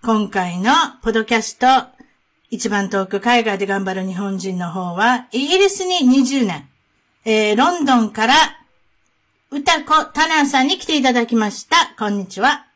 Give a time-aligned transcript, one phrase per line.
[0.00, 1.66] 今回のポドキャスト、
[2.50, 6.68] 一番遠く海外で頑張る日本人の方は、イギリスに20年、
[7.24, 8.34] えー、ロンドンから、
[9.50, 11.94] 歌子タナンさんに来ていただきました。
[11.98, 12.66] こんにちは。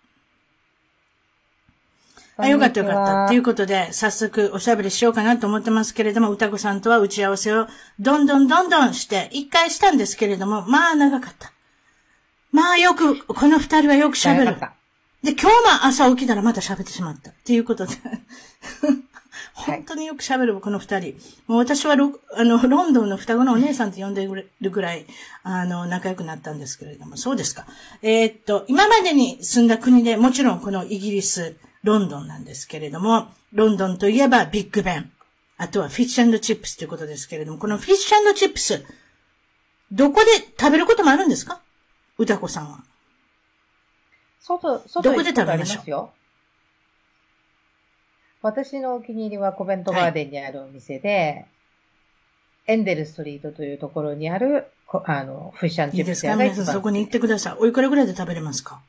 [2.36, 3.28] あ、よかったよかった。
[3.28, 7.68] ということで、早速おしゃべりしようかなと思ってますけれども、歌子さんとは打ち合わせを
[8.00, 11.52] どんどんどんどんして、一回したんですけれども、まあ長かった。
[12.50, 14.81] まあよく、この二人はよく喋る。
[15.22, 17.30] で、今日も朝起きたらまた喋ってしまった。
[17.30, 17.94] っていうことで。
[19.54, 21.14] 本当によく喋る、この二人。
[21.46, 25.06] もう私はロあのロンドンの双子のお姉さんって呼んでるぐらい、
[25.44, 27.66] あの、仲良くなったんですけれども、そうですか。
[28.02, 35.12] えー、っと、今までに住んだ国で、もちろんこのイギリス、ロンドンなんですけれども、ロンドンといえばビッグベン。
[35.58, 38.84] あとはフィッシュチップスということですけれども、このフィッシュチップス、
[39.92, 41.60] どこで食べることもあるんですか？
[42.18, 42.82] 歌子さんは。
[44.42, 46.12] 外、外で食べますよ。
[48.42, 51.46] 私のお気に入りはコベントガーデンにあるお店で、
[52.66, 54.66] はい、エンデルストリートというところにある、
[55.04, 56.62] あの、フィッシュチップス屋がいいですか？
[56.62, 57.56] 皆さんそこに行ってください。
[57.60, 58.80] おいくらぐらいで食べれますか？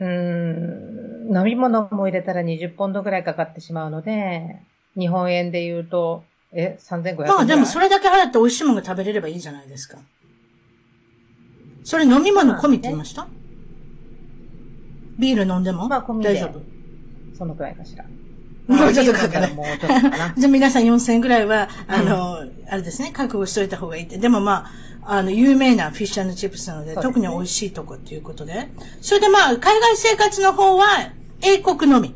[0.00, 4.58] うん、飲み物も入れたら20ポンドぐらいかかってしまうので、
[4.98, 9.98] 日本円で言うと、え、3500円まあでもそれだけ払って美味しいものが食べれればいいじゃないですか。
[11.84, 13.30] それ飲み物込みって言いました、ね、
[15.18, 16.60] ビール飲んでも、まあ、込み大丈夫？
[17.36, 18.04] そのくらいかしら。
[18.68, 19.54] もうちょっとかかる。
[19.54, 20.34] もうちょっとかな。
[20.38, 24.18] じゃあ皆さん4000円ぐらいは、あの、うん、あれですね、覚悟しといた方がいいって。
[24.18, 24.70] でもま
[25.04, 28.68] あ、あの、有名なフィッシュチップスなので、でね、特に美味しいとこっていうことで。
[29.00, 30.86] それでまあ、海外生活の方は、
[31.42, 32.14] 英国のみ。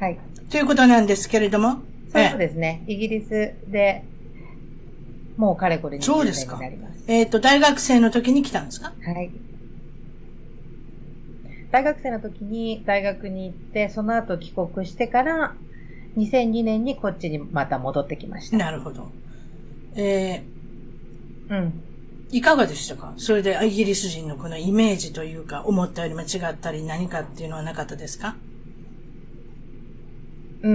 [0.00, 0.18] はい。
[0.50, 1.82] ということなんですけれども。
[2.12, 2.82] そうですね。
[2.88, 4.04] イギリスで、
[5.36, 6.98] もうかれこれ20年になります。
[6.98, 7.12] そうですか。
[7.12, 8.92] えっ、ー、と、大学生の時に来たんですか？
[9.02, 9.30] はい。
[11.70, 15.54] 大学生の時に大学に行って、その後帰国してから、
[16.18, 18.58] 2002年にこっちにまた戻ってきました。
[18.58, 19.10] なるほど。
[19.94, 21.82] えー、うん。
[22.30, 23.14] いかがでしたか？
[23.16, 28.36] それでイギリス人のこのイメージというか、思ったよりも違ったり何かっていうのはなかったですか？
[30.62, 30.70] うー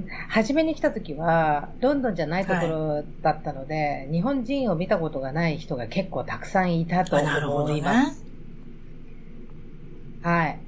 [0.00, 8.22] ん、初めに来た時は、ロンドンじゃないところだったので、はい、日本人を見たことがない人が結構たくさんいたと思います。
[8.24, 8.30] ね、
[10.20, 10.60] はい。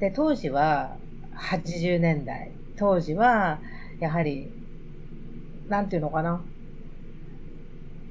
[0.00, 0.96] で、当時は、
[1.32, 2.52] 80年代。
[2.76, 3.60] 当時は、
[4.00, 4.50] やはり、
[5.68, 6.42] なんていうのかな。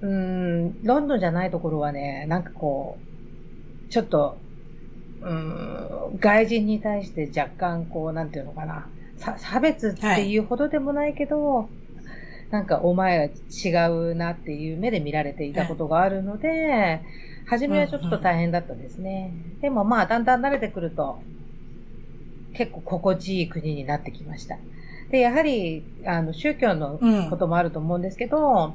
[0.01, 3.00] うーん、ロンドンじゃないところはね、なんかこ
[3.89, 4.39] う、ちょっと、
[5.22, 8.89] うん、外人に対して若干こう、なんていうのかな。
[9.17, 11.67] 差別っていうほどでもないけど、はい、
[12.51, 17.01] なんかお前は違うなっていう目で見られていたことがあるので、
[17.47, 19.33] 初めはちょっと大変だったですね。
[19.33, 19.56] うん。
[19.56, 21.19] うん、でもまあだんだん慣れてくると、
[22.53, 24.57] 結構心地いい国になってきました。
[25.09, 28.73] で、やはり、あの、宗教のこともあると思うんですけど、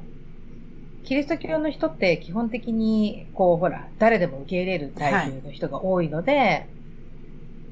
[1.01, 6.67] うん、キリスト教の人って基本的に、こう、ほら、誰でも受け入れるタイプの人が多いので、はい、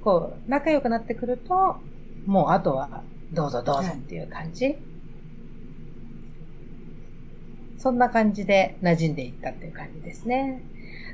[0.04, 1.78] こう、仲良くなってくると、
[2.26, 4.80] もうあとはどうぞどうぞっていう感じ、はい、
[7.78, 10.64] そんな感じで馴染んでいったっていう感じですね。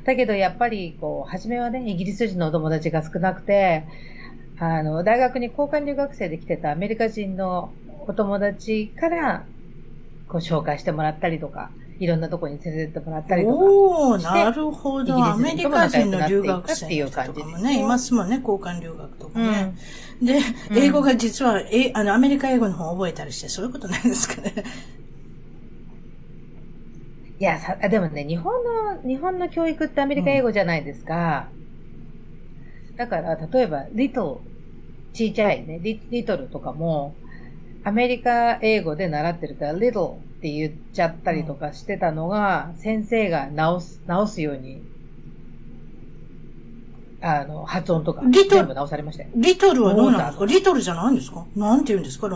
[0.07, 3.85] だけどやっぱり、こう、初めはね、イギリス人のお友達が少なくて、
[4.57, 7.73] あの、大学に交換留学生で来てたアメリカ人の
[8.07, 9.45] お友達から、
[10.29, 15.15] こう、紹介してもらったりとか、いろんなとこに連れてってもらったりとかおなるほど。
[15.23, 19.75] アメリカ人の留学生とかもね、いますもんね、交換留学とかね。
[20.21, 20.39] うん、で、
[20.75, 24.53] 英語が実は、え、あの、アメリカ英語の方覚えたりして、そういうことなんですかね。
[27.39, 31.49] いや、さ、でもね、日本の、日本の教育ってアメリカ英語じゃないですか。
[32.91, 34.51] うん、だから、例えば、リトル、
[35.13, 37.15] ちいちゃいね、リリトルとかも、
[37.83, 44.83] アメリカ英語で習ってるから、little って言っちゃったりとかしてたのが、うん、先生が直す、直すように、
[47.21, 49.29] あの、発音とか、全部直されましたよ。
[49.35, 50.45] リトルはどうなんですか？
[50.45, 51.43] little じゃないんですか？
[51.55, 52.29] なんて言うんですか？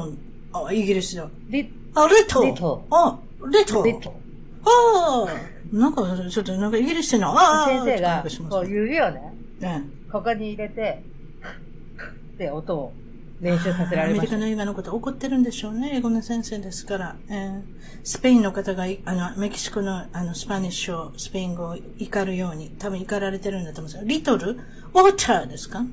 [0.53, 1.29] あ、イギリスでは。
[1.49, 2.95] リ、あ、 little。little。
[2.95, 3.19] あ、
[3.51, 4.15] little。little。
[4.65, 11.03] ああ、なんか、ちょっと、なんかイギリスの、ああ、先生が、こう指をね、ねここに入れて、
[12.33, 12.93] って音を
[13.41, 14.35] 練習させられました。
[14.35, 15.91] アメリカの映画のこと怒ってるんでしょうね。
[15.95, 17.15] 英語の先生ですから。
[17.27, 17.61] えー、
[18.03, 24.51] スペインの方が、あの、メキシコの、あの、スパニッシュを、スペイン語を怒るように、多分怒られてるんだと思うんです little？
[24.51, 25.79] ウォーターですか？
[25.79, 25.83] ウ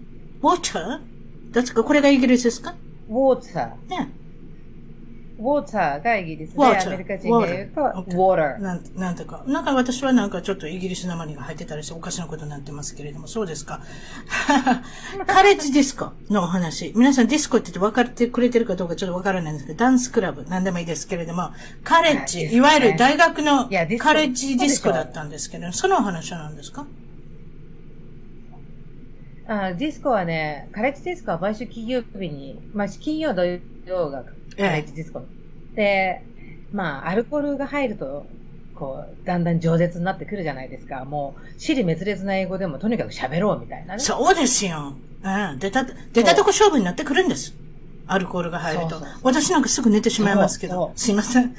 [0.45, 1.55] ォーター？
[1.55, 1.83] ですか？
[1.83, 2.75] これがイギリスですか？
[3.09, 3.89] ウォーター。
[3.89, 4.13] ね。
[5.39, 8.61] ウォーターがイギリスで、アメリカ人で言うと、ウォーター。
[8.61, 9.45] なん、なんとか。
[9.47, 13.81] なんか私はなんかちょっとイギリスなまりが入ってたりしておかしなことになってますけれども、そうですか？
[15.27, 16.93] カレッジディスコのお話。
[16.97, 21.53] 皆さんディスコって言って分かってくれてるかどうかちょっと分からないんですけど、ダンスクラブ、なんでもいいですけれども、
[21.85, 23.69] カレッジ、いわゆる大学の
[23.99, 26.87] カレッジディスコだったんですけど、そのお話は何ですか？
[29.51, 33.45] あディスコはね、カレッジディスコは毎週金曜日に、まあ、金曜土
[33.87, 34.25] 曜が
[34.59, 35.23] カレッジディスコ。
[35.75, 36.23] で、
[36.73, 38.27] まあ、アルコールが入ると、
[38.75, 41.05] こう、だんだん饒舌になってくるじゃないですか。
[41.05, 44.01] もう、尻滅裂な英語でもとにかく喋ろうみたいなね。
[44.01, 44.95] そうですよ。
[45.23, 45.59] うん。
[45.59, 47.55] 出た、出たとこ勝負になってくるんです。
[48.07, 48.91] アルコールが入ると。
[48.91, 50.93] そうそうそう私なんかすぐ寝てしまいますけど。
[50.97, 51.55] すいません。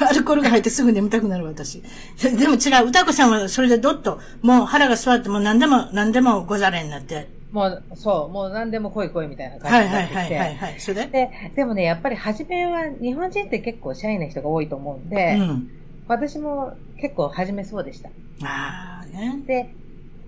[0.00, 1.82] アルコールが入ってすぐ眠たくなる私。
[2.20, 2.88] でも違う。
[2.88, 7.28] 歌子さんはそれでどっと、もう腹が座っても何でも、何でもござれになって。
[7.54, 10.16] もう、そう、もう何でも来い来いみたいな感じになってきて。
[10.16, 11.06] はいはいはいはい、それ？
[11.06, 15.70] ででもね、やっぱり初めは、日本人って結構シャイな人が多いと思うんで、うん、
[16.08, 18.10] 私も結構初めそうでした。
[18.42, 19.40] ああ、ね。
[19.46, 19.70] で、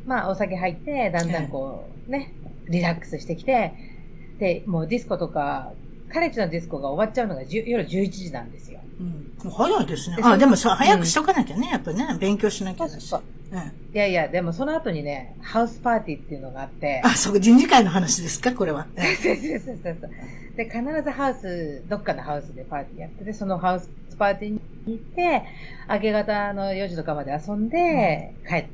[0.06, 2.32] まあお酒入って、だんだんこう、ね、
[2.68, 3.72] リラックスしてきて、
[4.38, 5.72] で、もうディスコとか、
[6.16, 8.80] カレッジのディスコが終わっちゃうのが夜11時なんですよ。
[9.44, 9.50] うん。
[9.50, 10.16] 早いですね。
[10.22, 13.06] あ、でもそう、早くしとかなきゃね、やっぱね、勉強しなきゃだし。
[13.06, 17.02] そうそううん、いやいや、でもその後にね、ハウスパーティーっていうのがあって。
[17.04, 18.52] あ、そう、人事会の話ですか？
[18.52, 18.86] これは。
[18.96, 20.10] そうそうそうそう。
[20.56, 25.42] で、必ずハウス、どっかのハウスでパーティーやってて、そのハウスパーティーに行って、
[25.90, 28.70] 明け方の4時とかまで遊んで、帰って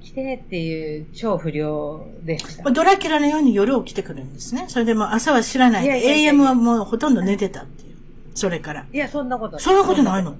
[0.00, 2.70] きてっていう超不良でした。
[2.70, 4.66] ドラキュラのように夜起きてくるんですね。
[4.68, 5.84] それでも朝は知らない。
[5.84, 7.96] いやいやいや AM はもうほとんど寝てたっていう。
[8.34, 8.86] それから。
[8.92, 10.34] いや、そんなことそんなことないの？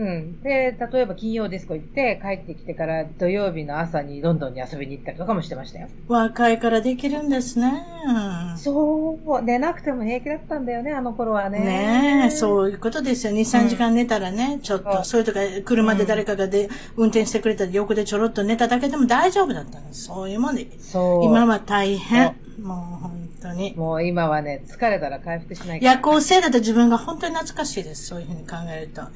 [0.00, 0.40] うん。
[0.40, 5.88] で、例えば金曜ディスコ行って帰ってきてから土曜日の朝にロンドンに遊びに行ったりとかもしてましたよ。
[6.08, 7.84] 若いからできるんですね。
[8.56, 9.42] そう。
[9.42, 11.60] 寝なくても平気だったんだよね、あの頃はね。
[11.60, 13.34] ねえ、そういうことですよ。
[13.34, 20.04] 2、3時間寝たらね、うん、ちょっと、そういうとか、車で誰かがで、運転してくれたら横でちょろっと寝ただけでも大丈夫だったんです。
[20.04, 20.66] そういうもんで。
[20.80, 21.24] そう。
[21.24, 22.34] 今は大変。
[22.62, 23.74] もう本当に。
[23.76, 28.06] もう今はね、疲れたら回復しない夜行性だと自分が本当に懐かしいです。
[28.06, 29.02] そういうふうに考えると。
[29.02, 29.08] うん、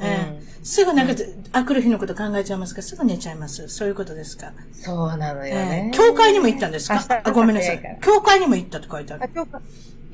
[0.65, 1.19] すぐなんか、うん、
[1.53, 2.83] あくる日のこと考えちゃいますか？
[2.83, 3.69] すぐ寝ちゃいます。
[3.69, 4.53] そういうことですか？
[4.73, 5.91] そうなのよね。
[5.93, 7.23] えー、教会にも行ったんですか？
[7.25, 7.99] あごめんなさい。
[8.03, 9.25] 教会にも行ったと書いてある。
[9.25, 9.61] あ教会、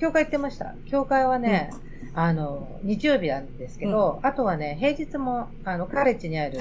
[0.00, 0.74] 教会行ってました？
[0.90, 1.70] 教会はね、
[2.12, 6.58] うん、あの、日曜日なんですけど、あとはね、平日も、あの、カレッジにある、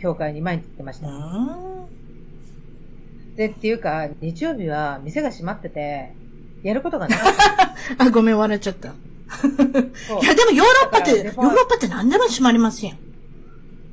[0.00, 1.08] 教会に毎日行ってました。
[1.08, 1.96] はい
[3.36, 6.12] で、っていうか、日曜日は店が閉まってて、
[6.62, 7.34] やることがなかっ
[7.96, 8.04] た。
[8.04, 8.88] あ、ごめん、笑っちゃった。
[8.88, 8.92] い
[10.24, 12.98] や、でもヨーロッパって、ヨーロッパって何でも閉まりますやん。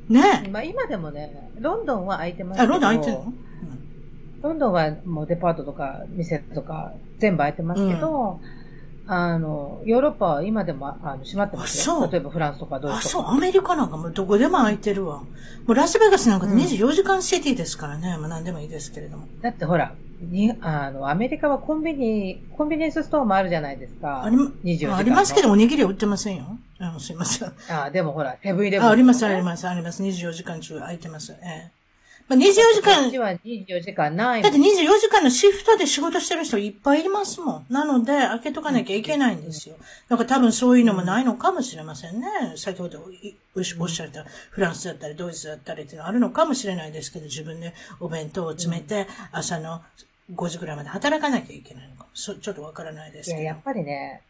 [0.08, 2.74] ねまあ今でもね、ロンドンは空いてますけど。
[2.74, 8.63] あ、ロンドン空いてるの、うん、ロンドンはもうデパートとか店とか全部空いてますけど、うん
[9.06, 12.08] あの、ヨーロッパは今でもあの閉まってますよ。
[12.10, 13.20] 例えばフランスとかドイツとか。
[13.20, 13.36] あ、そう。
[13.36, 15.18] アメリカなんかもうどこでも空いてるわ。
[15.18, 15.26] も
[15.68, 18.14] うラスベガスなんか24時間シティですからね。
[18.14, 19.26] うん、まあ何でもいいですけれども。
[19.42, 24.24] だってほら、に、あの、アメリカはコンビニ、コンビニエンスストアもあるじゃないですか。
[24.24, 26.44] あり、24時間ありますけど、おにぎり売ってませんよ。
[26.78, 27.52] あすいません。
[27.68, 30.02] あでもほら、セブンイレブン、あ、あります、あります、あります。
[30.02, 31.32] 24時間中空いてます。
[31.32, 31.83] ええ
[32.26, 33.20] まあ、24時間。
[33.20, 34.62] は24時間ないだって24
[34.98, 37.66] 時間のシフトで仕事してる人いっぱいいますもん。
[37.68, 39.76] なので、開けとかなきゃいけないんですよ。
[40.08, 42.26] だから多分そういうのもないのかもしれませんね。
[42.56, 43.04] 先ほど
[43.54, 49.82] おっしゃったフランスだったりドイツだったりっていうのはあるのかもしれないですけど、自分でお弁当を詰めて、朝の
[50.32, 52.08] 5時ぐらいまで働かなきゃいけないのかも。
[52.14, 53.42] ちょっとわからないですけど。
[53.42, 54.22] いや、やっぱりね、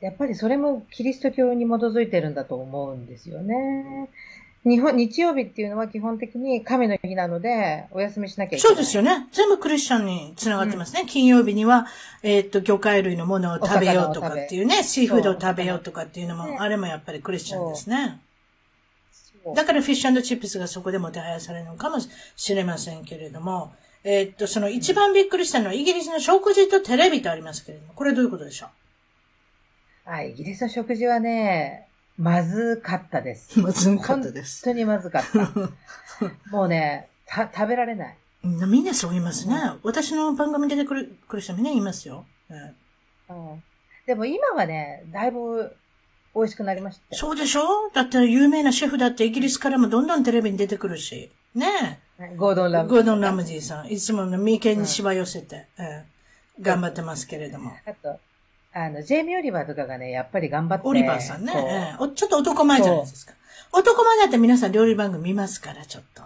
[0.00, 4.10] やっぱりそれもキリスト教に基づいてるんだと思うんですよね。
[4.64, 8.74] 日本、日曜日っていうのは基本的に神の日なので、お休みしなきゃいけない。
[8.74, 9.28] そうですよね。
[9.30, 11.02] 全部クリスチャンに繋がってますね。
[11.02, 11.86] うん、金曜日には、
[12.22, 18.20] えー、っと、魚介類のものを食べようとかっていうね、シーフードを食べようとかっていうのも、ね、あれもやっぱりクリスチャンですね。
[19.54, 28.68] だからフィッシュチップスがそこでも手配されるのかもしれませんけれども、えー、っと、その一番びっくりしたのは、イギリスの食事とテレビとありますけれども、これどういうことでしょう？
[30.06, 33.58] あ、イギリスの食事はね、まずかったです。
[33.60, 34.64] まずかったです。
[34.64, 35.50] 本当にまずかった。
[36.50, 38.16] もうね、た、食べられない。
[38.42, 39.56] みんなそう言いますね。
[39.82, 42.26] 私の番組に出てくる来る人みんな言いますよ。
[42.50, 42.74] え
[43.30, 43.62] うん。
[44.06, 45.74] でも今はね、だいぶ
[46.34, 47.18] 美味しくなりましたよ。
[47.18, 47.90] そうでしょ？
[47.94, 51.32] だって有名なシェフだってイギリスからもどんどんテレビに出てくるし。
[51.54, 52.00] ね
[52.36, 52.82] ゴードン・ラえ。
[52.84, 52.88] ム。
[52.90, 53.86] ゴードン・ラムジーさん。
[53.90, 56.04] いつもの眉間にしわ寄せて、ええ
[56.60, 57.72] 頑張ってますけれども。
[57.86, 58.20] あと、
[58.74, 60.88] あの、ジェイミー・オリバーとかがね、やっぱり頑張って。
[60.88, 61.96] オリバーさんね。
[62.16, 63.32] ちょっと男前じゃないですか。
[63.72, 66.22] 男前だって皆さん料理番組見ますから、ちょっと。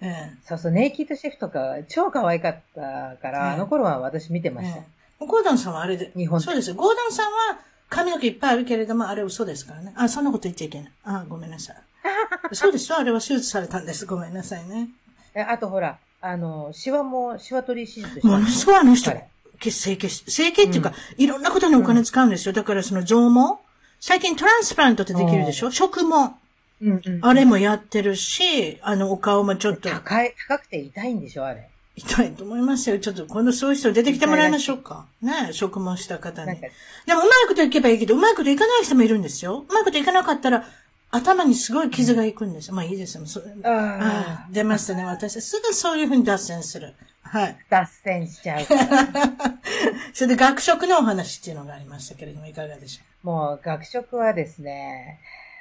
[0.00, 4.78] ええそうそう、ネイキッドシェフとか超可愛かったから、うんあの頃は私見てました。
[4.78, 6.74] ええゴードンさんはあれで、日本そうですよ。
[6.74, 9.92] ゴードンさんは髪の毛いっぱいあるけれども、あれ嘘ですからね。
[9.96, 10.92] あ、そんなこと言っちゃいけない。
[11.04, 11.76] あ、ごめんなさい。
[12.56, 12.98] そうですよ。
[12.98, 14.06] あれは手術されたんです。
[14.06, 14.88] ごめんなさいね。
[15.34, 19.28] えあとほら、あの、シワも、シワ取り手術しものたんですすごいあの人彼、
[19.70, 22.52] 整形し、整形っていうか、いろんなことにお金使うんですよ。
[22.52, 23.60] だからその上毛
[24.00, 25.70] 最近トランスプラントってできるでしょ？
[25.70, 26.34] 植毛。
[26.82, 27.18] うんうん。
[27.22, 31.68] あれもやってるし、あの、お顔もちょっと高い、高くて痛いんでしょ、あれ。
[31.94, 32.98] 痛いと思いますよ。
[32.98, 35.06] ちょっと今度そういう人出てきてもらいましょうか。
[35.20, 39.64] ね植毛した方にでもうまいこといけばいいけど、うまいこといかない人もいるんですよ。
[39.68, 40.66] うまいこといかなかったら、
[41.10, 42.72] 頭にすごい傷がいくんです。
[42.72, 43.24] まあいいですよ。
[43.64, 45.04] ああ、出ましたね。
[45.04, 46.94] 私、すぐそういうふうに脱線する。
[47.32, 47.50] はい。
[47.50, 48.60] あ、脱線しちゃう。
[50.12, 55.18] それで学食のお話っていうのがありましたけれども、いかがでしょもう、学食はですね、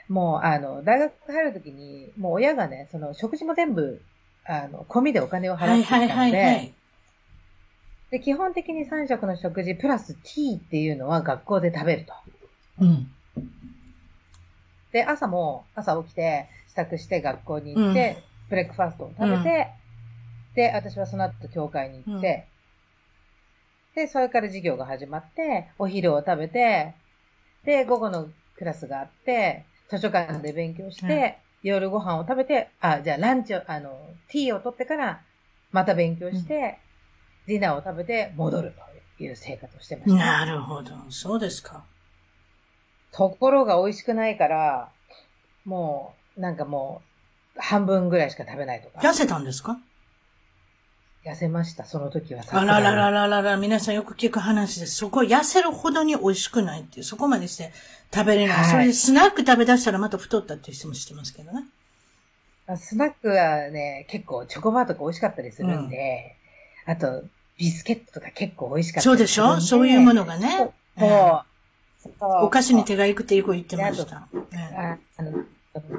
[0.09, 4.01] もう、あの、大学入るときに、もう親がね、その、食事も全部、
[4.43, 5.55] あの、込みでお金をう。
[5.55, 6.73] 払はいってきたので、はいはいはい。
[8.11, 12.13] で、基本的に3食の食事プラスティーっていうのは学校で食べると。
[12.79, 13.07] うん。
[14.91, 19.69] で、朝も、朝起きて、支度して学校に行って、ブレックファーストを食べて、
[20.55, 22.47] で、私はその後教会に行って、
[23.95, 26.93] で、それから授業が始まって、お昼を食べて、
[27.65, 33.91] で、午後のクラスがあって、図書館で勉強して、夜ご飯を食べて、あ、じゃあランチを、あの、
[34.29, 35.21] ティーを取ってから、
[35.71, 36.79] また勉強して、
[37.47, 38.73] ディナーを食べて戻る
[39.17, 40.15] という生活をしてました。
[40.15, 40.95] なるほど。
[41.09, 41.83] そうですか。
[43.11, 44.89] ところが美味しくないから、
[45.65, 47.01] もう、なんかも
[47.57, 48.99] う、半分ぐらいしか食べないとか。
[48.99, 49.79] 痩せたんですか？
[51.23, 52.43] 痩せました、その時は。
[52.49, 54.95] あらららららら、皆さんよく聞く話です。
[54.95, 57.71] そこ痩せるほどに美味しくないっていう、そこまでして
[58.11, 58.57] 食べれない。
[58.57, 61.65] はいそれでスナック食べ出したらまた太ったっていう人も知ってますけどね。
[62.65, 66.37] あスナックはね、結構チョコバーとか美味しかったりするんで、
[66.87, 67.23] あと、
[67.57, 69.55] ビスケットとか結構美味しかったそうでしりするんで。
[69.57, 70.71] ょそういうものがね。
[70.97, 71.41] そう
[72.41, 74.27] お菓子に手が行くっていう子言ってました。
[74.33, 75.43] ええああの、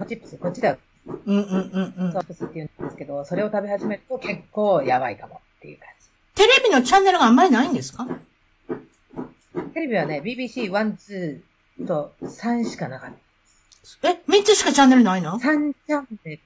[0.01, 2.19] ポチップス、こっちではうんうんうんうんソ。
[2.21, 5.89] ープスって言うんですけど、それを食べ始めると結構やばいかもっていう感
[6.35, 8.07] テレビのチャンネルがあんまりないんですか？
[8.07, 9.63] じ。
[9.75, 11.41] テレビはね、BBC 1、
[11.81, 14.09] 2と3しかなかった。
[14.09, 16.41] え、3つしかチャンネルないの？3チャンネル、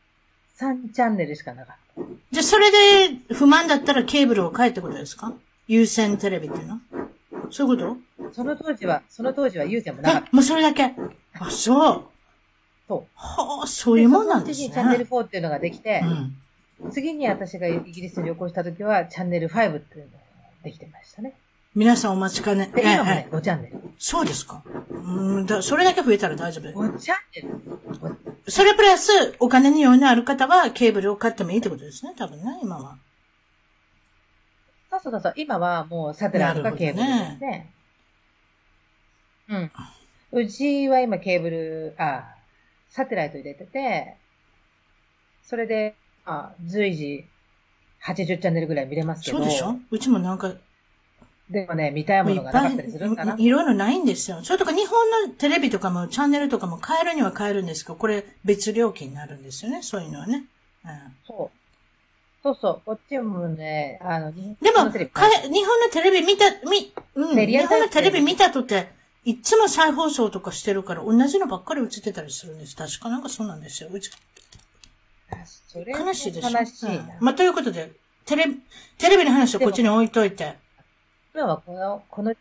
[0.58, 2.02] 3チャンネルしかなかった。
[2.32, 2.70] じゃあそれ
[3.08, 5.32] で不満だったらケーブルを変えってことですか？
[5.68, 6.80] 有線テレビっていうの？
[7.50, 8.32] そういうこと？
[8.32, 10.92] その当時は、その当時は有線もなかっあ、もうそれだけ。
[11.38, 12.04] あ、そう。
[12.88, 12.94] た。
[12.94, 13.06] そう。
[13.14, 14.68] はあ、そういうもんなんですね。
[14.68, 16.90] そのうちにチャンネル4っていうのができて、うん。
[16.92, 20.18] 次に私がイギリスに旅行した時は、チャンネル5っていうのが
[20.62, 21.34] できてましたね。
[21.74, 22.70] 皆さんお待ちかね。
[22.74, 23.76] で、今もえね、5チャンネル。
[23.76, 24.62] えそうですか。
[24.90, 26.68] うんだ、それだけ増えたら大丈夫。
[26.70, 27.50] 5チャンネ
[28.00, 28.16] ル？
[28.48, 32.14] それプラス、お金に余裕のある方は、ケーブルを買ってもいいってことですね。
[32.16, 32.96] 多分ね、今は。
[34.90, 35.34] そうそうそう。
[35.36, 37.72] 今はもうサテライトかケーブルですね。
[39.48, 39.70] うん。
[40.32, 42.35] うちは今ケーブル、あ、
[42.90, 44.16] サテライト入れてて、
[45.44, 47.24] それで、あ、随時、
[48.04, 49.38] 80チャンネルぐらい見れますけど。
[49.38, 49.76] そうでしょ？
[49.90, 50.54] うちもなんか、
[51.50, 53.36] でもね、見たいものがなかったりするんかな。
[53.38, 54.40] いいろいろないんですよ。
[54.42, 59.82] それとか日本のテレビとかもチャンネルとかも変えるには変えるんですけど、これ別料金になるんですよね。
[59.82, 60.44] そういうのはね。
[60.84, 60.90] うん
[61.26, 61.56] そう。
[62.42, 62.82] そうそう。
[62.84, 68.88] こっちもね、あの、日でも、本のテレビかえ日本のテレビ見た、み、うん、日本のテレビ見たとって、
[69.26, 72.76] いつも再放送とかしてるから、同じのばっかり映ってたりするんです。
[72.76, 73.90] 確かなんかそうなんですよ。
[73.92, 74.08] うち
[75.74, 76.48] 悲しいでしょ？
[76.48, 76.92] 悲しいな。
[76.92, 77.90] うんまあ、ということで、
[78.24, 78.56] テレビ、
[78.98, 80.54] テレビの話をこっちに置いといて、
[81.34, 82.34] 今はこの、この、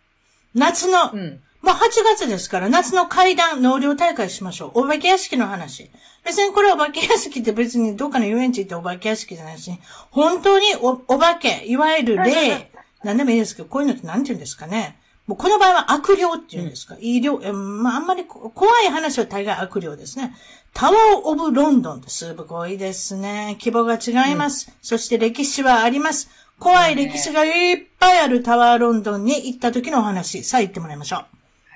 [0.53, 1.41] 夏の、うん。
[1.63, 1.79] もう8
[2.17, 4.81] 月ですから、夏の階段納涼大会しましょう。
[4.81, 5.89] お化け屋敷の話。
[6.23, 9.71] 別にこれお化け屋敷って別にどっかの遊園地行ってお化け屋敷じゃないし、
[10.11, 12.71] 本当におお化け、いわゆる霊、
[13.03, 14.99] なんでもいいですけど、こういうのってなんて言うんですかね。
[15.27, 16.95] もうこの場合は悪霊って言うんですか？
[16.99, 20.35] 医療、えまああんまりこ怖い話は大概悪霊ですね。
[20.73, 23.57] タワーオブロンドンってすごいですね。
[23.59, 24.71] 規模が違います。
[24.81, 26.29] そして歴史はあります。
[26.59, 31.19] 怖い歴史がいっぱいあるタワーロンドンに行った時のお話、さあ言ってもらいましょう。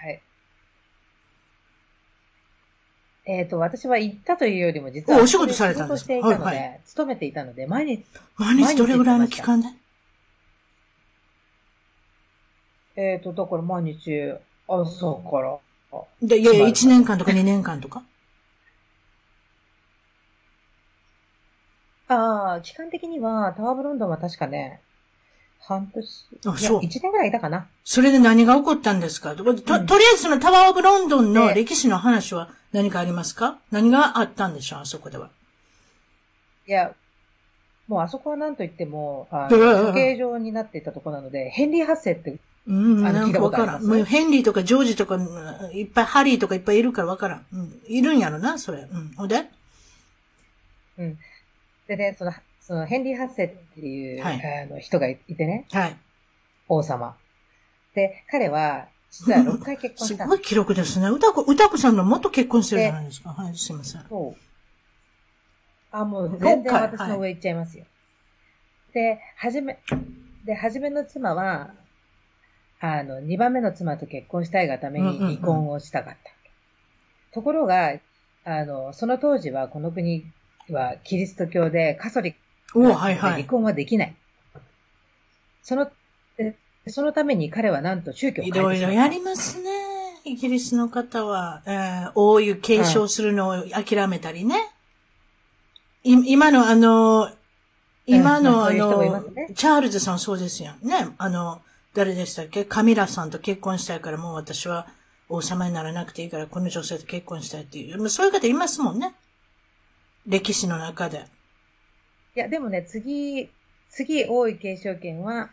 [0.06, 0.22] はい。
[3.25, 6.13] えっ、と、私は行ったというよりも、実は、おお仕事されたんですか？
[6.13, 8.06] 仕事していたので、はいは勤めていたので、毎日、
[8.38, 9.68] 毎日どれぐらいの期間で？
[13.01, 14.34] えっ、と、だから毎日、
[14.68, 15.58] 朝から、
[16.22, 18.03] で、いやいや、1年間とか2年間とか？
[22.10, 24.82] ああ、期間的には、タワーブロンドンは確かね、
[25.62, 26.79] 半年、あそう。
[26.82, 27.68] 1年ぐらいいたかな。
[27.86, 29.34] それで何が起こったんですか？
[29.36, 33.60] とととりあえずそのタワーオブロンドンの歴史の話は何かありますか？
[33.72, 35.29] 何があったんでしょうあそこでは？
[36.68, 36.94] いや、
[37.88, 42.38] もうあそこは何と言っても、あの処刑場になっていたところなので、ヘンリー発生って、
[42.70, 43.84] うん、あのなんかわからん。
[43.84, 47.46] もうヘンリーとかジョージとか、うんいっぱいハリーとかいっぱいいるからわからん。
[47.52, 48.88] うん、いるんやろな、それ。
[48.90, 49.12] うん。
[49.16, 49.44] ほんで？
[51.00, 51.18] うん。
[51.88, 55.98] でね、その、そのヘンリー発生っていう、はいあの人がいてね、はい。
[56.68, 57.16] 王様。
[57.96, 61.10] で、彼は、実は6回結婚したのすごい記録ですね。
[61.10, 63.30] 歌子、歌子さんのもっと結婚してるじゃないですか。
[63.30, 64.06] はい、すいません。
[64.08, 64.40] そう。
[65.92, 67.86] あ、もう全然私の上行っちゃいますよ。
[68.94, 69.80] で、はじめ、
[70.46, 71.74] で、はじめの妻は、
[72.80, 76.32] あの、2番目の妻と結婚したいがために離婚をしたかった。
[77.34, 78.00] ところが、
[78.46, 80.26] あの、その当時はこの国
[80.70, 82.34] はキリスト教でカソリッ
[82.72, 83.32] クおなはいはい。
[83.34, 84.16] 離婚はできない。
[85.62, 85.92] その、
[86.38, 86.56] で
[86.88, 89.70] そのために彼はなんと宗教をい変えてしまったろいろやりますね。
[90.24, 94.56] イギリスの方は、えー、王位継承するのを諦めたりね。
[96.04, 97.30] い今のあの、
[98.06, 101.10] 今のあのチャールズさんそうですよね。
[101.18, 101.62] あの、
[102.00, 102.63] 誰でしたっけ？
[102.63, 104.88] カミラさんと結婚したいからもう私は
[105.27, 107.98] 王様にならなくていいからこの女性と結婚したいっていう。
[107.98, 109.13] まあそういう方いますもんね。
[110.25, 111.25] 歴史の中で。
[112.38, 113.50] いや、でもね、次、
[113.89, 115.50] 次、王位継承権は、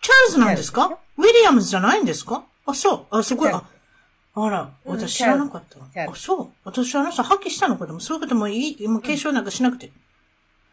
[0.00, 0.96] チャールズなんですか？
[1.16, 2.44] ウィリアムズじゃないんですか？
[2.64, 3.16] あ、そう。
[3.18, 3.50] あ、すごい。
[3.50, 3.64] あ
[4.34, 5.80] あら、うん私知らなかった。
[6.08, 6.50] あ、そう。
[6.62, 9.88] 私あの人破棄したのかでもそういうこともいい、もう継承なんかしなくて。
[9.88, 9.92] っっ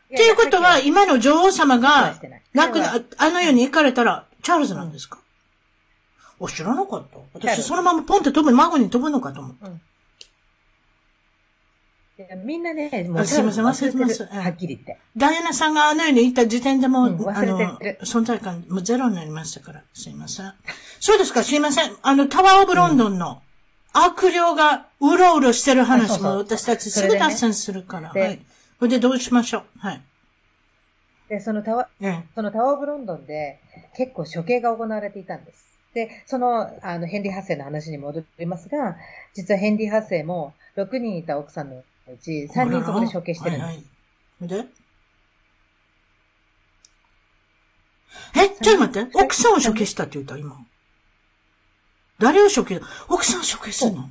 [0.10, 2.72] ていうことは、今の女王様がしてな
[3.18, 5.20] あの世に行かれたら、チャールズなんですか、
[6.42, 7.20] あ、知らなかった。
[7.34, 9.68] 私そのままポンって飛ぶ、孫に飛ぶのかと思った。
[12.22, 14.98] いやみんなね、もう、あすいません忘れてますはっきり言って。
[15.16, 20.54] ダイアナさんがあの世に行った時点でもう、うんあの存在感、もうゼロになりましたから、すいません。
[21.00, 21.96] そうですか、すいません。
[22.02, 23.42] あの、タワーオブロンドンの
[23.94, 28.12] 悪霊がうろうろしてる話も私たちすぐ脱線するから。
[28.12, 28.40] ではい。
[28.80, 30.02] それでどうしましょうはい。
[31.30, 33.60] で、そのタワ、えそのタワーオブロンドンで
[33.96, 35.78] 結構処刑が行われていたんです。
[35.94, 38.98] で、その、あの、ヘンリー8世の話に戻りますが、
[39.34, 41.84] 実はヘンリー8世も6人いた奥さんのう
[42.22, 43.66] ち3人そこで処刑してるんです。
[43.66, 43.82] はいは
[44.42, 44.48] い。
[44.48, 44.66] で
[48.36, 49.18] え、ちょっと待って。
[49.18, 50.38] 奥さんを処刑したって言った？
[50.38, 50.56] 今。
[52.20, 52.82] 誰を処刑？
[53.08, 54.10] 奥さんを処刑するの？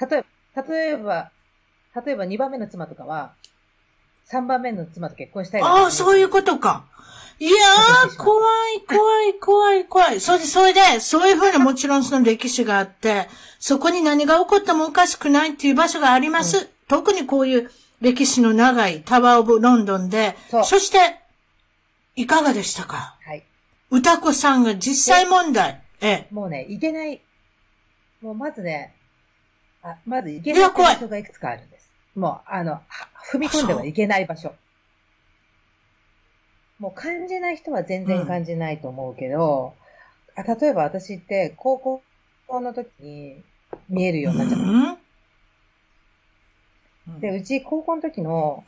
[0.00, 1.30] 例えば、例えば、
[2.04, 3.34] 例えば2番目の妻とかは、
[4.30, 6.84] 3番目の妻と結婚したいがああ、そういうことか。
[7.38, 8.40] いやー、怖
[8.76, 10.20] い、怖い、怖い、怖い。
[10.20, 16.70] それで、それで、そういうふうなもちろんその歴史があって、そこに何が起こってもおかしくないっていう場所があります。
[16.88, 20.98] 特にこういう歴史の長いタワーオブロンドンで、そうそして、
[22.16, 23.16] いかがでしたか？
[23.24, 23.44] はい。
[23.90, 25.82] 歌子さんが実際問題。
[26.00, 26.28] ええ。
[26.30, 27.20] もうね、いけない、
[28.22, 28.94] もうまずね、
[29.82, 31.75] あまずいけない場所がいくつかあるんです。
[32.16, 32.82] もう、あの、は
[33.32, 34.52] 踏み込んではいけない場所。
[36.78, 39.74] もう感じない人は全然感じないと思うけど、
[40.34, 42.02] あ例えば私って高校
[42.60, 43.42] の時に
[43.88, 44.66] 見えるようになっちゃった。
[44.66, 44.98] うん
[47.20, 48.64] で、うち高校の時の、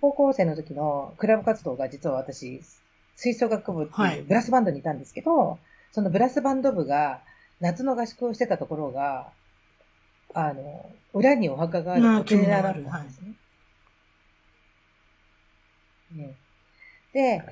[0.00, 2.60] 高校生の時のクラブ活動が実は私、
[3.14, 5.58] 吹奏楽部ってはいいうブラスバンドにいたんですけど、
[5.92, 7.20] そのブラスバンド部が
[7.60, 9.30] 夏の合宿をしてたところが、
[10.34, 13.34] あの、裏にお墓があるまあお寺だったんですね。
[16.12, 16.34] ね
[17.12, 17.42] で、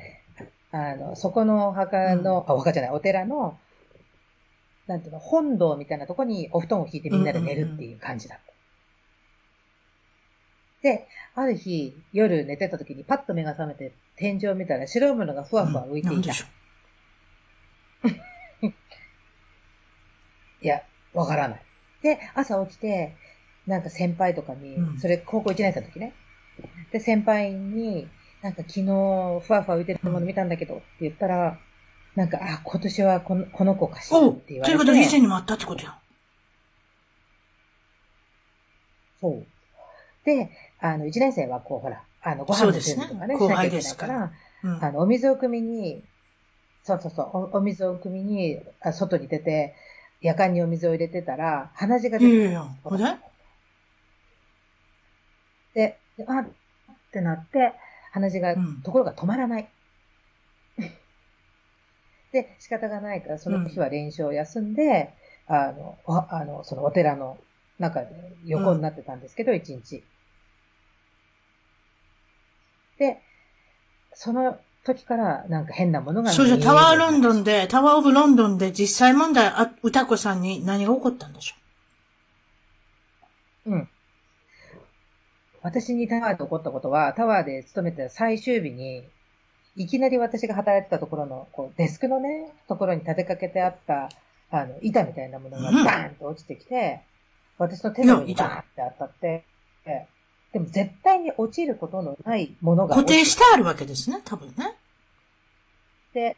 [0.73, 3.59] あの、そこのお墓の、あ、お墓じゃない、お寺の、
[4.87, 8.51] なんていうの、本堂みたいなとこにお布団を引いてみんなで寝るっていう感じだった。
[10.83, 16.15] で、ある日、夜寝てた時にパッと目が覚めて天井を見たら白いものがふわふわ浮いていた。
[16.15, 16.23] なん
[20.63, 21.63] いや、わからない。
[22.03, 23.17] で、朝起きて、
[23.67, 26.15] なんか先輩とかに、うんそれ高校1年生の時ね。
[26.93, 28.09] で、先輩に、
[28.43, 31.59] なんか昨日、ふわふわ浮いてるもの見たんだけどって言ったら、
[32.17, 34.73] なんか、あ、今年はこのこの子かしらっおうて言われて。
[34.73, 35.99] ということは以前にもあったってことや。
[39.21, 39.47] そう。
[40.25, 44.33] で、あの、1年生はこう、ほら、あの、ご飯のそうですね準備とかね、後しなきゃいけないすから
[44.63, 46.03] うんあの、お水を汲みに、
[46.83, 49.75] そうそうそう、おお水を汲みに、あ外に出て、
[50.21, 53.05] 夜間にお水を入れてたら、鼻血が出ていやいやいやほんで
[55.75, 56.47] であっ
[57.13, 57.73] てなって、
[58.13, 58.83] 話が、うん。
[58.83, 59.69] ところが止まらない。
[62.33, 65.15] で、仕方がないから、その日は練習を休んで、
[65.47, 67.39] あの、おあの、そのお寺の
[67.79, 68.09] 中で
[68.45, 70.05] 横になってたんですけど、一、日。
[72.99, 73.23] で、
[74.13, 74.59] その
[74.95, 81.55] 時からなんか変なものがそれじゃタワーロンドンンで、タワーオブロンドンで実際問題、あ、歌子さんに何が起こったんでしょ
[83.67, 83.77] う？
[83.77, 83.89] ん。
[85.63, 89.05] 私にタワーで起こったことは、タワーで勤めてた最終日に、
[89.77, 94.09] いきなり私が働いてたところの、こう、デスクのね、ところに立てかけてあった、
[94.51, 95.85] あの、板みたいなものがうん。
[95.85, 97.03] バーンと落ちてきて、
[97.59, 99.45] 私の手の上にバーンって当たって、
[99.85, 100.07] え
[100.53, 104.75] でも絶対に落ちることのないものが固定してあるわけですね、多分ね。
[106.13, 106.37] て、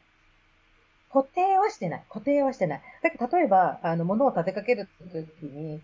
[1.12, 2.02] 固定はしてない。
[2.08, 2.82] 固定はしてない。
[3.02, 5.80] だけど、例えば、あの、物を立てかけるときに、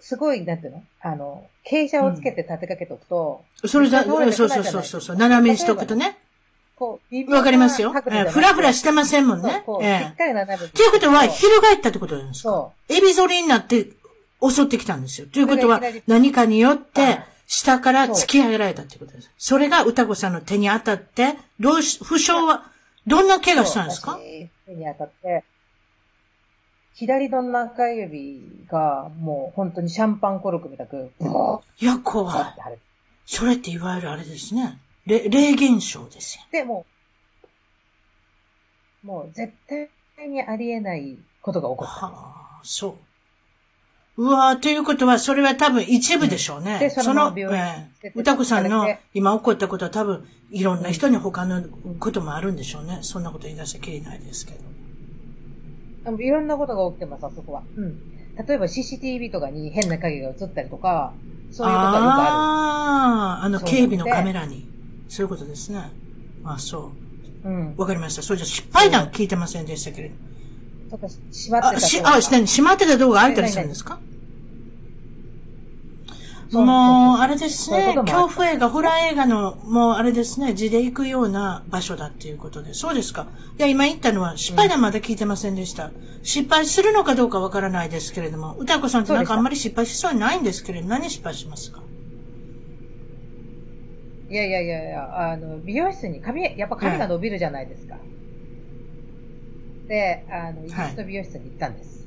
[0.00, 0.82] すごい、なんていうの？
[1.00, 6.16] あの、傾斜をつけて立てかけておくと、それだ、倒れてそうそうそうそうそう、斜めにしとくとね。
[6.74, 7.92] こう、わかりますよ。
[7.92, 10.70] ふらふらしてませんもんそうねええしっかり斜めに。
[10.72, 12.48] ということは、そう翻ったってことなんですか？
[12.48, 13.90] そエビ反りになって
[14.42, 15.26] 襲ってきたんですよ。
[15.28, 19.30] ということは何かによってはい、下から突き上げられたってことです。
[19.38, 22.71] それが歌子さんの手に当たって、どうし、負傷は、
[23.06, 24.18] どんな怪我したんですか？
[24.18, 25.44] に当たって、
[26.94, 31.10] 左の中指がもう本当にシャンパンコルクみたく、
[31.80, 32.44] いや、怖い。
[33.26, 34.78] それっていわゆるあれですね。
[35.06, 36.44] 霊現象ですよ。
[36.52, 36.86] で、も、
[39.02, 39.88] もう絶対
[40.28, 42.06] にありえないことが起こった。
[42.06, 42.12] は
[42.58, 42.94] あ、そう。
[44.16, 46.78] うわーということは、それは多分一部でしょうね。
[46.78, 51.62] でそのまま病院ええ出て歌子さんの今起こったことは多分、いろんな人に他の
[51.98, 52.98] こともあるんでしょうね。
[53.02, 54.58] そんなこと言い出したらきりないですけど。
[56.04, 57.62] でもいろんなことが起きてます、あそこは。
[57.76, 57.98] うん。
[58.46, 61.14] 例えば CCTV とかに変な影が映ったりとか、
[61.50, 64.66] そういうことがよくあああ、あのそう警備のカメラに。
[65.08, 65.90] そういうことですね。
[66.44, 66.92] あそ
[67.44, 67.48] う。
[67.48, 67.50] る。
[67.50, 67.74] うん。
[67.76, 68.22] わかりました。
[68.22, 70.14] それじゃ失敗談聞いてませんでしたけれど。
[70.92, 73.98] とか、閉まってあ、し、あ、たとかし、何閉まってた動画開いたりするんですか？
[76.52, 77.94] もう、あれですね。
[77.96, 82.74] 恐怖映画、ホラー映画の、もうあれですね、字で行くような場所だっていうことで。
[82.74, 83.26] そうですか。
[83.58, 85.90] いや、今言ったのは、失敗談まだ聞いてませんでした。
[86.22, 91.80] 失敗するのかどうかわからないですけれども、歌子さんってなんかあんまり失敗しそうにないんですけれど、何失敗しますか？
[94.28, 97.96] いやいやいやいや、あの、美容室に髪、やっぱ髪が伸びるじゃないですか。
[97.96, 98.00] で、
[100.30, 102.06] あの、イギリスの美容室に行ったんです。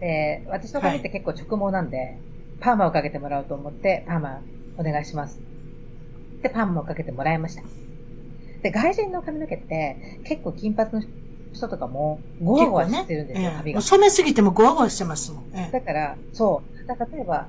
[0.00, 2.16] で、私の髪って結構直毛なんで、
[2.60, 4.40] パーマをかけてもらおうと思って、パーマ
[4.78, 5.40] お願いします。
[6.42, 7.62] で、パーマをかけてもらいました。
[8.62, 11.02] で、外人の髪の毛って、結構金髪の
[11.52, 13.80] 人とかも、ゴワゴワしてるんですよ、髪が。
[13.80, 15.44] 染めすぎてもゴワゴワしてますもん。
[15.54, 16.86] ええだから、そう。
[16.86, 17.46] だから例えば、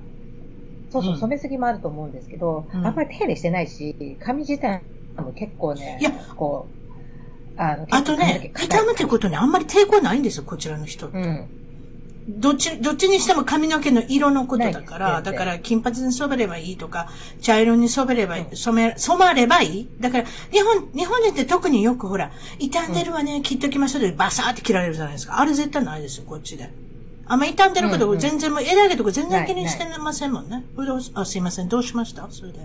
[0.92, 4.82] そうそうう、ん染めすぎもあると思うんですけど、うんあんまり手入れしてないし、髪自体
[5.18, 6.79] も結構ね、いやこう、
[7.62, 11.18] あの、あとね、結構髪の毛硬い痛むってことにあんまり抵抗ないんですよ、こちらの人って。
[11.18, 11.48] うん。
[12.30, 17.10] どっち、どっちにしても髪の毛の色のことだから、だから金髪に染めればいいとか、
[17.42, 19.90] 茶色に染めれば染め、染まればいい？
[20.00, 25.40] だから、日本、日本人って特によくほら、傷んでるわね、切っときましょうでバサーって切られるじゃないですか。
[25.40, 26.70] あれ絶対ないですよ、こっちで。
[27.26, 30.64] あんま傷んでること全然もう枝毛とか全然気にしてませんもんね。
[31.16, 32.28] あ、すいません、どうしました？
[32.30, 32.60] それで。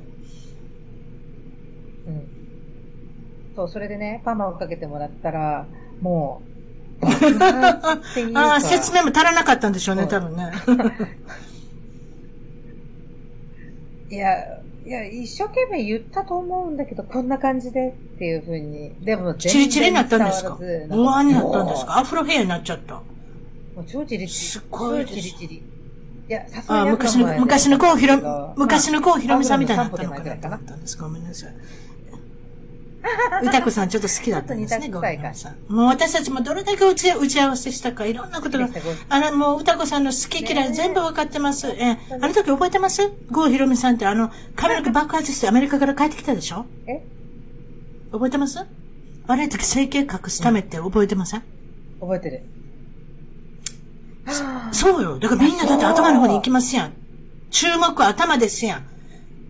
[2.07, 2.29] うん。
[3.57, 5.67] そう、それでね、パーマをかけてもらったら、
[6.01, 6.43] も
[7.01, 10.51] う、 爆発っていうかああ、説明も足らなかったんでしょうね、多分ね。
[14.11, 18.93] いや、いや、一生懸命言ったと思うんだけど、こんな感じでっていうふうに。
[19.05, 20.59] でもチリチリになったんですか？
[20.61, 21.99] うわーになったんですか？
[21.99, 22.95] アフロヘアになっちゃった。
[22.97, 23.03] も
[23.79, 24.29] う超チリチリ。
[24.29, 25.57] すごいです超チリチリ。
[25.57, 25.63] い
[26.33, 30.97] や、さすがにあ昔の、昔の郷ひろ、昔の郷ひろみさんみたいになったのかまあなったんです。
[30.99, 31.55] ごめんなさい。
[33.43, 35.73] 歌子さんちょっと好きだったんですね、ちょっと似た郷ひろみさん。
[35.73, 38.69] もう私たちもどれだけ打ち打ち合わせしたか、いろんなことが
[39.09, 41.69] あの、もう歌子さんの好き嫌い全部わかってます。
[41.69, 43.13] ええ、あの時覚えてます？
[43.31, 46.67] 郷ひろみさんってあの、髪の毛爆発してアメリカから帰ってきたでしょ？
[46.87, 47.03] え？
[48.13, 48.59] 覚えてます？
[49.27, 51.43] あれ時整形隠すためって覚えてません？
[52.01, 52.43] 覚えてる。
[54.73, 55.19] そうよ。
[55.19, 56.93] だからみんなだって頭の方に行きますやん。
[57.51, 58.87] 注目は頭ですやん。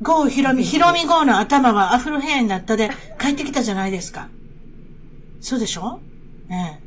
[0.03, 4.29] ゴーヒロミ、ヒロミゴーの頭はアフロヘアになったで帰ってきたじゃないですか。
[5.41, 6.01] そうでしょ？
[6.51, 6.85] ええ。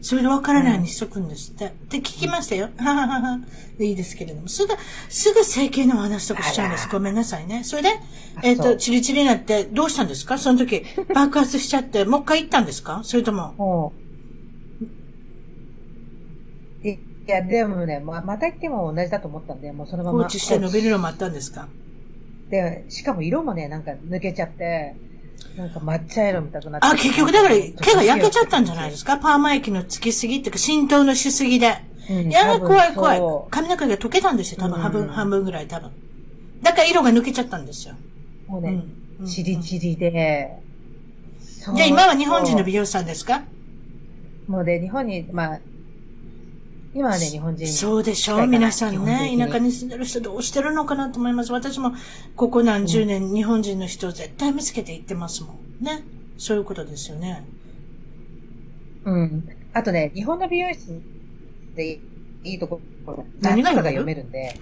[0.00, 1.66] それで分からないようにしとくんですって。
[1.66, 2.70] って聞きましたよ。
[2.76, 3.40] はははは。
[3.80, 4.48] いいですけれども。
[4.48, 4.74] すぐ、
[5.08, 6.88] すぐ整形の話とかしちゃうんです。
[6.88, 7.64] ごめんなさいね。
[7.64, 7.88] それで、
[8.44, 10.38] えっ、と、そうチリチリになってどうしたんですか？
[10.38, 13.00] その時、爆発しちゃって、もう一回行ったんですか？
[13.04, 13.92] それとも、
[16.84, 20.18] いや、でもね、ままた行っても同じだと思ったんで、もうそのまま。
[20.20, 21.68] 放置して伸びるのもあったんですか？
[22.50, 24.94] で、しかも色もね、なんか抜けちゃって、
[25.56, 26.86] なんか抹茶色みたくなって。
[26.86, 29.18] あ、結局だから毛が焼けちゃったんじゃないですか？
[29.18, 31.76] パーマ液のつきすぎっていうか浸透のしすぎで。
[32.08, 33.20] うんいや、怖い怖い。
[33.50, 34.82] 髪の毛が溶けたんですよ、多分、うん。
[34.82, 35.90] 半分、半分ぐらい多分。
[36.62, 37.94] だから色が抜けちゃったんですよ。
[38.46, 38.84] もうね、
[39.26, 40.52] チリチリで、
[41.74, 43.42] じゃあ今は日本人の美容師さんですか？
[44.46, 45.60] もうで、日本に、まあ、
[46.96, 47.68] 今はね、日本人。
[47.68, 48.46] そうでしょう。
[48.46, 51.52] 皆さんね、に田舎に住んでる人どうしてるのかなと思います。
[51.52, 51.92] 私も、
[52.36, 55.84] ここ何十年、日本人の人を絶対見つけて行ってますもん。
[55.84, 56.04] ね。
[56.38, 57.44] そういうことですよね。
[59.04, 59.46] うん。
[59.74, 60.98] あとね、日本の美容室
[61.74, 62.00] で
[62.44, 64.54] いいところ、何が読読めるんで、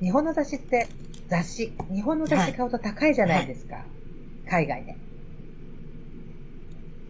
[0.00, 0.88] 日本の雑誌って、
[1.28, 3.84] 雑誌、日本の雑誌買うと高いじゃないですか。
[4.48, 4.96] 海外で。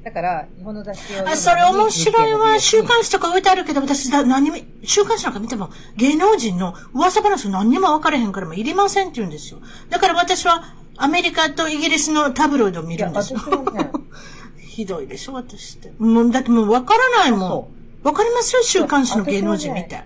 [0.04, 1.28] だから、日本の雑誌を。
[1.28, 2.58] あ、それ面白いわ。
[2.58, 9.60] 週日刊誌とか置いてあるけど、私だ、何も、週刊誌なんか見ても、芸能人の噂話何にも分かれへんからもういりませんって言うんですよ。
[9.90, 13.38] だから私は、アメリカとイギリスのタブロイドを見るんですよ。
[13.72, 13.90] ね、
[14.58, 15.92] ひどいでしょ、私って。
[15.98, 17.70] もう、だってもう分からないも
[18.02, 18.12] そん。
[18.12, 20.02] 分かりますよ、週刊誌の芸能人見て。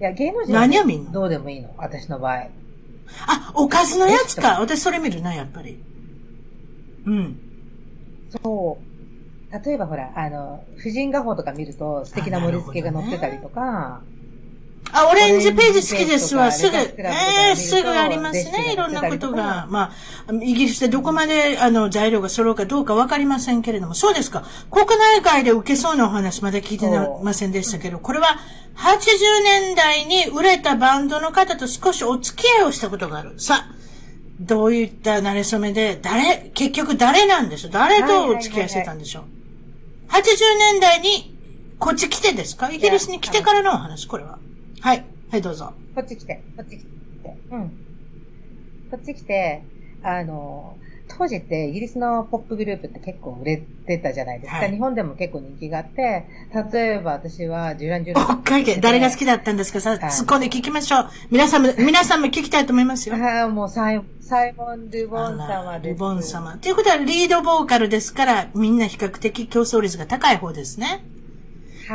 [0.00, 1.12] いや、芸能人何を見んの？
[1.12, 2.48] どうでもいいの、私の場合。
[3.26, 4.60] あ、おかずのやつか。
[4.60, 5.82] 私それ見るな、やっぱり。
[7.06, 7.38] うん。
[8.42, 9.64] そう。
[9.64, 14.02] 例えばほら、あの、婦人画報とか見ると素敵な盛り付けが載ってたりとか、
[14.94, 16.52] あ、オレンジページ好きですわ。
[16.52, 16.94] すぐ、え
[17.52, 18.72] えすぐありますね。
[18.72, 19.64] いろんなことが。
[19.66, 19.92] とま
[20.28, 24.44] あ、イギリスでどこまで、あの、材料が揃うかどうかわかりませんけれども、そうですか。
[24.70, 28.38] 国内外で受けそうなお話まだ聞いてなませんでしたけど、これは
[28.76, 33.34] 80年代に売れたバンドの方と少しお付き合いをしたことがある。
[33.38, 33.81] さあ、
[34.46, 37.70] どういった馴れ初めで、誰、結局誰なんでしょう？
[37.70, 39.24] 誰とお付き合いしてたんでしょう
[40.10, 40.18] ?80
[40.72, 41.36] 年代に、
[41.78, 42.70] こっち来てですか？
[42.70, 44.38] イギリスに来てからのお話、これは。
[44.80, 45.04] はい。
[45.30, 45.72] はい、どうぞ。
[45.94, 47.36] こっち来て、こっち来て。
[47.50, 47.68] うん。
[48.90, 49.62] こっち来て、
[50.02, 50.76] あの、
[51.18, 54.58] 当時ってイギリスのポップグループって結構売れてたじゃないですか。
[54.58, 56.26] はい日本でも結構人気があって、
[56.72, 58.30] 例えば私はデュラン・ジュラン。
[58.30, 59.80] おっかいけ、誰が好きだったんですか？
[59.80, 61.10] さ、突っ込んで聞きましょう。
[61.30, 63.16] 皆さんも、皆さんも聞きたいと思いますよ。
[63.16, 65.88] ああ、もうサイサイモン・ルボン様です。
[65.90, 66.56] ルボン様。
[66.58, 70.86] ということは、リードボーカルですから、みんな比較的競争率が高い方ですね。
[70.86, 71.00] はい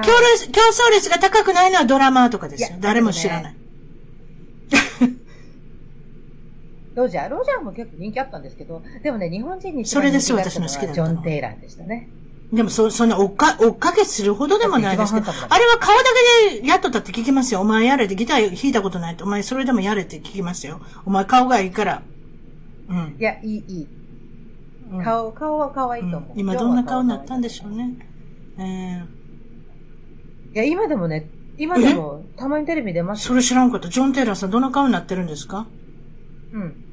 [0.03, 2.77] 競争競争率が高くないのはドラマーとかですよ。
[2.81, 3.55] 誰も知らない。
[6.97, 12.09] ロジャー、ロジャーも結構人気あったんですけど、でもね、日本人にそれですよ私の好きジョン・テイラーでしたね。
[12.51, 16.03] でも、そ、そんな追っか、追っかけするほどでもないですけど、あれは顔だ
[16.51, 17.59] けでやっとったって聞きますよ。
[17.61, 20.81] お前やれってギター弾いたことないって、お前それでもやれって聞きますよ。
[21.05, 22.01] お前顔がいいから。
[22.89, 23.15] うん。
[23.19, 23.87] いや、いい、いい。
[24.91, 26.31] うん顔、顔は可愛いと思う。
[26.31, 27.95] うん今どんな顔になったんでしょうね。
[28.57, 33.27] えー、いや、今でもね、今でも、たまにテレビ出ますよ。
[33.27, 33.89] それ知らんかった。
[33.89, 35.67] ジョン・テイラーさんどんな顔になってるんですか？
[36.53, 36.83] うん。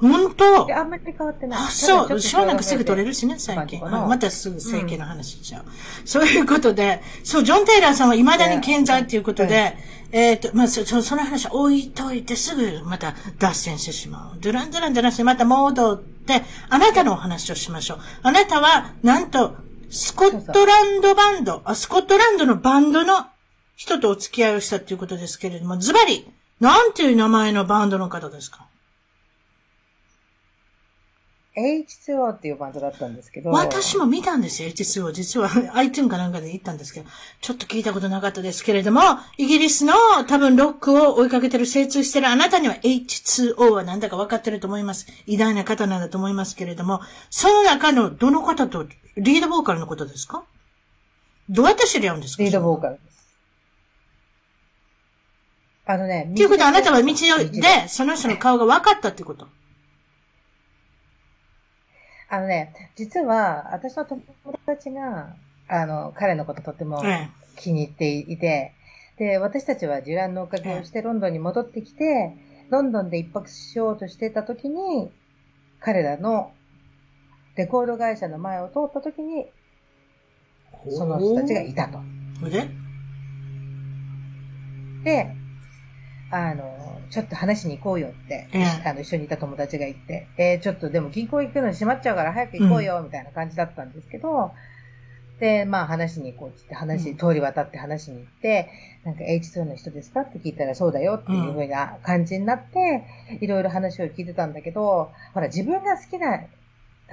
[0.00, 0.66] 本当？
[0.66, 1.60] で、あんまり変わってない。
[1.60, 2.08] あ、そう。
[2.08, 3.80] ただちょっとショーなんかすぐ取れるしね、最近。
[3.80, 5.64] またすぐ整形の話しちゃう。
[6.04, 9.76] そういうことで、そう、ジョン・テイラーさんは未だに健在っていうことで、
[10.12, 14.40] えっ、と、まあ、そ、そその話置いといてすぐまた脱線してしまう。
[14.40, 17.98] ドゥランドゥランドゥランしてまた戻って、あなたのお話をしましょう。
[18.22, 19.56] あなたは、なんと、
[19.90, 23.26] スコットランドバンド、あ、スコットランドのバンドの
[23.76, 26.26] 人とお付き合いをしたっていうことですけれども、ズバリ、
[26.60, 28.65] なんていう名前のバンドの方ですか
[31.58, 33.50] H2O っていうバンドだったんですけど。
[33.50, 35.12] 私も見たんですよ、H2O。
[35.12, 37.06] 実は iTunes かなんかで行ったんですけど、
[37.40, 39.00] ちょっと聞いたことなかったですけれども、
[39.38, 39.94] イギリスの
[40.28, 45.06] 多分ロックを追いかけてる、精通してるあなたには H2O はなんだか分かってると思います。
[45.26, 50.44] 偉大な方なんだと思いますけれども、その中のどの方と、リードボーカルのことですか？
[51.48, 52.42] どうやって知り合うんですか？
[52.42, 53.06] リードボーカルです。
[55.86, 57.14] あのね、っていうことはあなたは道道
[57.50, 59.46] で、その人の顔が分かったってこと？
[62.28, 64.22] あのね、実は、私の友
[64.66, 65.36] 達が、
[65.68, 68.74] あの、彼のこととてもえ気に入っていて、
[69.16, 72.36] で、私たちはデュランのおかげをしてロンドンに戻ってきて、
[72.70, 75.10] ロンドンで一泊しようとしてた時に、
[75.80, 76.52] 彼らの
[77.56, 79.52] レコード会社の前を通った時に、え。
[80.90, 81.98] その人たちがいたと。
[85.04, 85.34] で、
[86.30, 86.75] あの、
[87.10, 94.52] ちょっと話しに行こうよって、ええあの、一緒にいた友達が言って、えーちょっとでも銀行行くのに閉まっちゃうから早く行こうよ、みたいな感じだったんですけど、
[95.40, 98.70] で、まあ話しに行こうって言って話、うん通り渡って話しに行って、
[99.04, 103.04] なんか H2 の人ですかって聞いたらそうだよっていうふうな感じになって、
[103.40, 106.40] いろいろ話を聞いてたんだけど、ほら自分が好きな、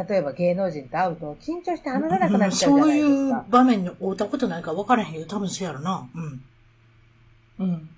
[0.08, 3.38] 例えば芸能人と会うと緊張して話せなくなっちゃうじゃそうないですか。
[3.38, 5.26] いう場面に会ったことないから分からへんよ。
[5.28, 6.10] 多分そうやろな。
[6.16, 6.44] うん。
[7.60, 7.90] うん。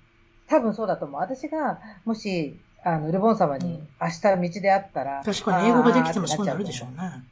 [0.48, 1.20] 多分そうだと思う。
[1.20, 5.22] 私が、もし、あの、ルボン様に明日道で会ったら。
[5.24, 7.24] 確かに英語ができてもそうなるでしょうね。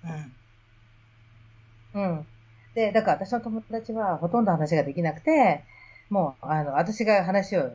[1.95, 2.03] うん。
[2.03, 2.27] うん。
[2.75, 5.63] で、だから私の友達はほとんど話ができなくて、
[6.11, 7.71] もう、あの、私が話を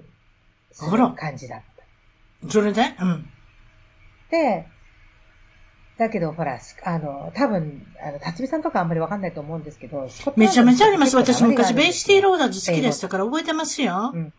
[0.72, 1.62] する感じだっ
[2.44, 2.50] た。
[2.52, 2.82] それで？
[3.00, 3.30] うん。
[4.30, 4.68] で、
[5.98, 11.16] だけど、ほら、あの、多分、あの、辰巳さんとかあんまりわかんないと思うんですけど、めちゃめちゃあります。
[11.16, 14.12] 私昔、ベイシティローダーズ好きでしたから覚えてますよ。
[14.14, 14.34] うん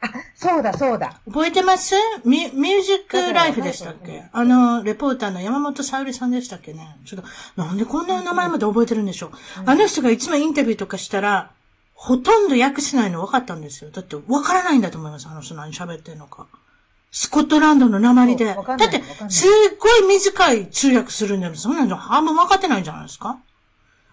[0.00, 1.20] あ、そうだ、そうだ。
[1.24, 1.94] 覚えてます？
[2.24, 4.24] ミミュージックライフでしたっけ？
[4.30, 6.98] あの、レポーターの山本沙織さんでしたっけね？
[7.06, 9.30] ちょっと、なんでこんな名前まで覚えてるんでしょう、
[9.62, 11.52] うん、あの人がいつもインタビューとかしたら、
[11.94, 13.90] ほとんど訳せないの分かったんですよ。
[13.90, 15.28] だって分からないんだと思います。
[15.28, 16.46] あの人何喋ってんのか。
[17.10, 18.44] スコットランドの鉛で。
[18.44, 21.54] だって、すっごい短い通訳するんだよ。
[21.54, 23.38] そんなの半分分かってないんじゃないですか？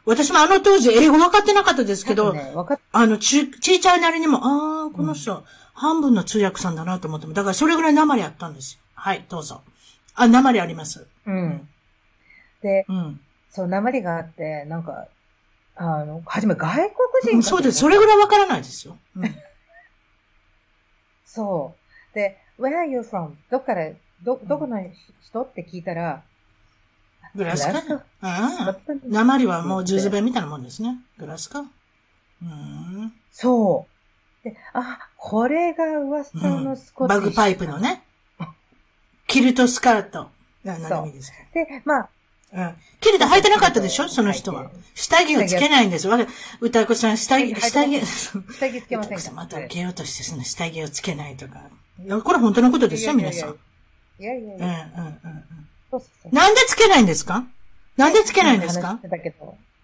[0.06, 2.54] 私もあの当時英語分かってなかったですけど、ね、
[2.94, 5.44] あの、ち、ちいちゃいなりにも、ああ、この人、うん
[5.74, 8.80] 半分の通訳さんだなと思っても、だからそれぐらい鉛あったんですよ。
[8.96, 9.62] はい、どうぞ。
[10.16, 11.08] あ、鉛あります。
[11.26, 11.68] うん。
[12.62, 13.20] で、うん。
[13.50, 15.08] そう、鉛があって、なんか、
[15.76, 16.92] あの、はじめ外国
[17.24, 17.80] 人、うん、そうです。
[17.80, 18.98] それぐらいわからないですよ。
[19.16, 19.36] うん、
[21.26, 21.76] そ
[22.12, 22.16] う。
[22.16, 23.34] で、where are you from?
[23.50, 23.90] どっから、
[24.24, 24.80] ど、どこの
[25.22, 25.42] 人？
[25.42, 26.24] って聞いたら、
[27.36, 28.04] グラスカ？
[28.22, 29.12] うん。
[29.12, 31.00] 鉛はもうジューズ弁みたいなもんですね。
[31.18, 31.62] グラスカ？
[32.42, 33.14] うん。
[33.32, 33.88] そ
[34.44, 34.44] う。
[34.44, 38.04] で、あ、これが噂のスコッティ、うん、バグパイプのね。
[39.26, 40.28] キルトスカート。
[40.66, 42.10] な何ですかで、まあ、
[42.52, 42.76] うん。
[43.00, 44.10] キルト履いてなかったでしょ？
[44.10, 44.70] その人は。
[44.96, 46.14] 下着をつけないんですよ。
[46.60, 49.32] 歌子さん、下着、下着、下着つけませんか？
[49.32, 51.62] また受けようとして、その下着をつけないとか。
[52.22, 53.56] これ本当のことですよ、皆さん。
[54.20, 54.90] いやいやいや。
[54.98, 55.44] うんうんうん
[55.94, 56.02] うん。
[56.34, 57.46] なんでつけないんですか？
[57.96, 59.00] なんでつけないんですか？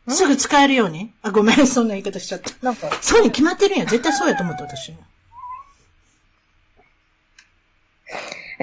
[0.09, 1.13] すぐ使えるように？
[1.21, 2.51] あ、ごめん、そんな言い方しちゃった。
[2.61, 2.89] なんか。
[3.01, 3.85] そうに決まってるんや。
[3.85, 4.93] 絶対そうやと思った、私。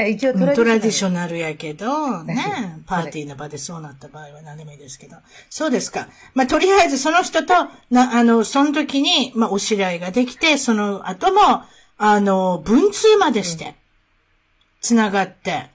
[0.05, 5.17] 一応トラディショナルやけど、 ね、パーティーの場でそうなった場合は何でもいいですけど。
[5.49, 6.09] そうですか。
[6.35, 7.55] まあ、とりあえずその人と、
[7.91, 11.63] な、あの、その時に、まあ、お知り合いができて、その後も、
[11.99, 13.75] あの、文通までして、
[14.83, 15.71] つながって、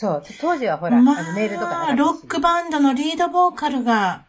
[0.00, 0.22] そう。
[0.40, 4.24] 当時はほら、まあ、あのメールとかロックバンドのリードボーカルが、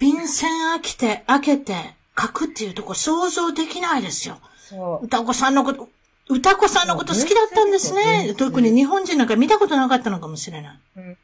[0.00, 4.38] 便箋開けて、開けて、書くっていうとこ想像できないですよ。
[4.56, 5.06] そう。
[5.06, 5.88] 歌子さんのこと、
[6.28, 8.34] 歌子さんのこと好きだったんですね。
[8.36, 10.78] 特に日本人なんか見たことなかったのかもしれない。
[10.96, 11.16] うん。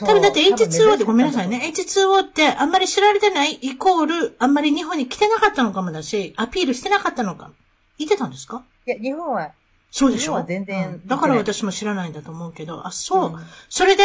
[0.00, 1.72] 多分だって H2O ってごめんなさいね。
[1.72, 7.52] H2O ってあんまり知られてないイコール、あんまり日本に来てなかったのかもだし、アピールしてなかったのか。
[7.96, 8.64] 言ってたんですか？
[8.86, 9.52] いや、日本は、
[9.90, 10.24] そうでしょ？
[10.24, 13.32] 日本は全然、うん、だから私も知らないんだと思うけど、あ、そう。
[13.34, 14.02] うん、それで、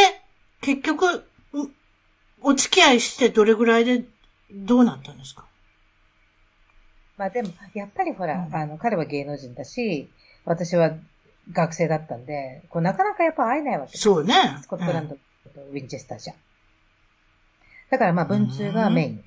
[0.62, 1.26] 結局、
[2.42, 4.06] お付き合いしてどれぐらいで
[4.52, 5.46] どうなったんですか？
[7.20, 10.10] まあでも、やっぱりほら、うん、あの、彼は芸能人だし、
[10.46, 10.94] 私は
[11.52, 14.34] 学生だったんで、こうなかなかやっぱ会えないわけそうね。
[14.64, 15.20] スコットランドと
[15.70, 16.36] ウィンチェスターじゃん。
[17.92, 19.24] だからまあ文通がメイン。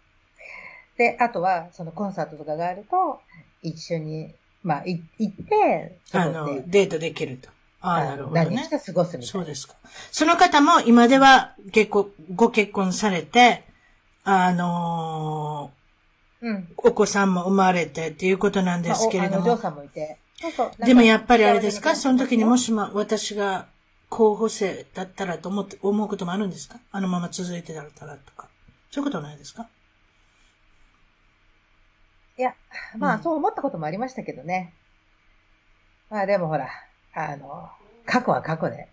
[0.98, 3.20] で、あとは、そのコンサートとかがあると、
[3.62, 7.48] 一緒に、まあ、行って、あの、デートできると。
[7.80, 8.44] ああ、なるほど、ね。
[8.44, 9.26] 何日か過ごすみたいな。
[9.26, 9.74] そうですか。
[10.10, 13.64] その方も今では結構ご結婚されて、
[14.24, 15.85] あのー、
[16.42, 19.46] うん、お子さんも生まれてっていうことなんですけれども。
[19.46, 20.18] まあ、お嬢さんもいて。
[20.38, 21.96] そうそうでもやっぱりあれですか？
[21.96, 23.68] その時にもしも私が
[24.10, 26.78] 候補生だったらと思って、思うこともあるんですか？
[26.92, 28.48] あのまま続いてたらとか。
[28.90, 29.66] そういうことはないですか？
[32.38, 32.54] いや、
[32.98, 34.74] まあ、そう思ったこともありましたけどね。
[36.10, 36.68] まあでもほら、
[37.14, 37.70] あの、
[38.04, 38.88] 過去は過去で。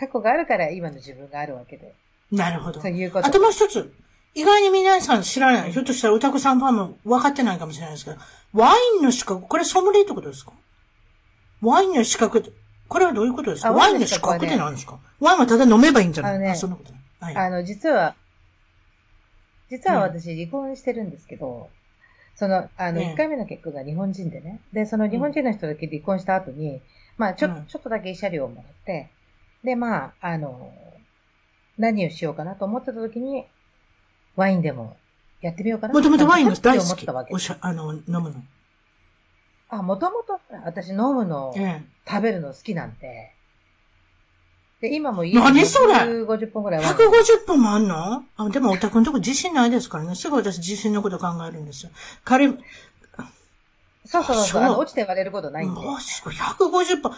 [0.00, 1.94] 過去があるから今の自分があるわけで。
[2.30, 2.80] なるほど。
[2.80, 3.26] そういうこと。
[3.26, 3.92] あともう一つ。
[4.34, 5.72] 意外に皆さん知らない。
[5.72, 8.16] ひょっとしたら歌子さんファンも分かってないかもしれないですけど、
[8.52, 10.52] ワインの資格、これソムリエってことですか？
[11.60, 12.50] ワインの資格って、
[12.88, 13.72] これはどういうことですか？
[13.72, 14.98] ワインの資格って何ですか？
[15.20, 16.34] ワインはただ飲めばいいんじゃない？
[16.36, 17.34] あのね、そんなことない。
[17.34, 18.14] はい、あの、実は、
[19.70, 21.68] 実は私離婚してるんですけど、
[22.34, 24.60] その、あの、一回目の結婚が日本人でね。
[24.72, 26.80] で、その日本人の人だけ離婚した後に、
[27.18, 29.10] まあ、ちょ、ちょっとだけ慰謝料をもらって、
[29.62, 30.72] で、まあ、あの、
[31.78, 33.44] 何をしようかなと思ってた時に、
[34.36, 34.96] ワインでも
[35.40, 37.06] やってみようかなもともとワインの大好き。
[37.30, 38.34] おしゃ、あの、飲むの。
[39.68, 41.54] あ、もともと、私飲むの、
[42.08, 43.32] 食べるの好きなんで、
[44.80, 48.24] で、今も家何それ ?150 本ぐらい ?150 本もあんの？
[48.36, 50.16] あでもお宅のとこ自信ないですからね。
[50.16, 51.92] すぐ私自信のこと考えるんですよ。
[52.24, 52.48] 彼、
[54.04, 54.62] そうそうそう。
[54.80, 55.80] 落ちて割れることないんで。
[55.80, 57.12] もし、150本。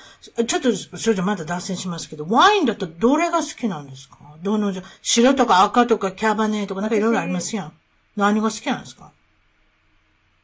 [0.47, 4.19] ちょっと、それじゃまだ脱線しますけど、ワインだとどれが好きなんですか？
[4.43, 4.73] どの、
[5.03, 7.73] 白とか赤とかキャバネとかなんかいろいろありますやん。
[8.17, 9.13] 何が好きなんですか？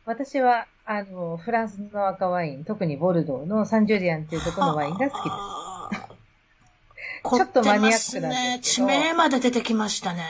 [0.07, 6.03] 私は、あの、フランスの赤ワイン、特にボルドーのサンジュリアンっていうところのワインが好きです。
[7.37, 8.59] ちょっとマニアックなんね。
[8.59, 10.25] ですけど地名まで出てきましたね。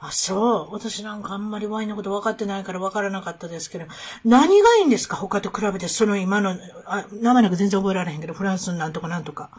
[0.00, 0.72] あ、そう。
[0.72, 3.86] 私なんかあんまりワインのこと分かってないから分からなかったですけど。
[4.24, 5.16] 何がいいんですか？
[5.16, 9.50] 他と比べて、その今の、あ名前なんか全然覚えられへんけど、フランスのなんとかなんとか。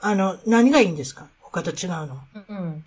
[0.00, 1.28] あの、何がいいんですか？
[1.40, 2.18] 他と違うの。
[2.48, 2.84] うん。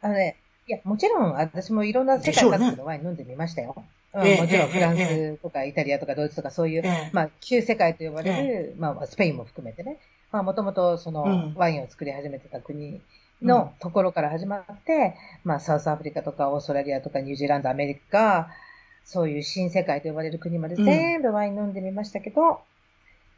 [0.00, 0.36] あのね、
[0.66, 3.74] いや、もちろん私もいろんな世界各国のワイン飲んでみましたよ。
[4.14, 9.98] うん、ええもちろんええフランえスとかイタリアとかドイツとかそういう、ええまあ、旧世界と呼ばれる、まあ、スペインも含めてね。
[10.32, 13.00] まあ、もともとその、うんワインを作り始めてた国
[13.42, 15.14] のところから始まって、
[15.44, 18.48] まあ、サウスアフリカとかオーストラリアとかニュージーランド、アメリカ、
[19.04, 22.60] そういう新世界と呼ばれる国までうん全部ワイン飲んでみましたけど、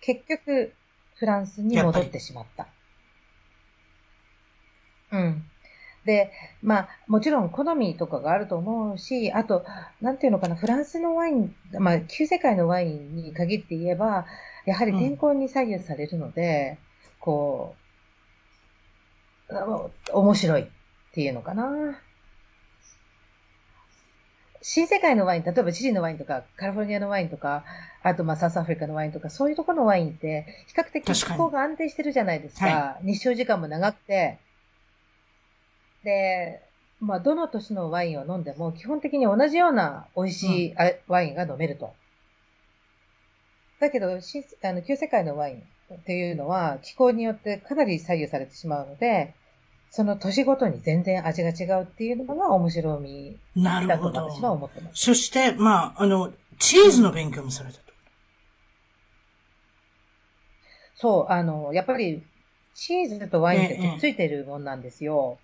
[0.01, 0.73] 結局、
[1.17, 2.67] フランスに戻ってしまった。
[5.13, 5.45] うん。
[6.05, 6.33] で、
[6.63, 9.65] まあ、もちろん好みとかがあると思うし、あと、
[10.01, 14.27] なんていうのかな、フランスのワイン、まあ、旧世界のワインに限って言えば、
[14.65, 16.79] やはり天候に左右されるので、
[17.19, 17.80] こう、あ
[20.13, 20.67] 面白いっ
[21.13, 22.01] ていうのかな。
[24.63, 27.65] 新世界のワイン、例えばチリのワインとか、カリフォルニアのワインとか、
[28.03, 32.67] あとまあサウスアフリカのワインとか、そういうところのワインって、比較的気候が安定してるじゃないですか。
[32.67, 34.39] は日照時間も長くて。
[36.05, 36.63] で、
[37.01, 41.95] まあどの年のワインを飲んでも、基本的に同じような美味しいあワインが飲めると。
[43.81, 45.63] だけど、新あの旧世界のワイン
[45.95, 49.35] っていうのは、気候によってかなり左右されてしまうので、
[49.91, 54.53] その年ごとに全然味が違うっていうのが面白みだと私はど。
[54.53, 55.05] 思ってます。
[55.05, 57.93] そして、まあ、あの、チーズの勉強もされたと。
[60.95, 62.23] そう、あの、やっぱり、
[62.75, 65.39] チーズとワインってええくっついてるもんなんですよ。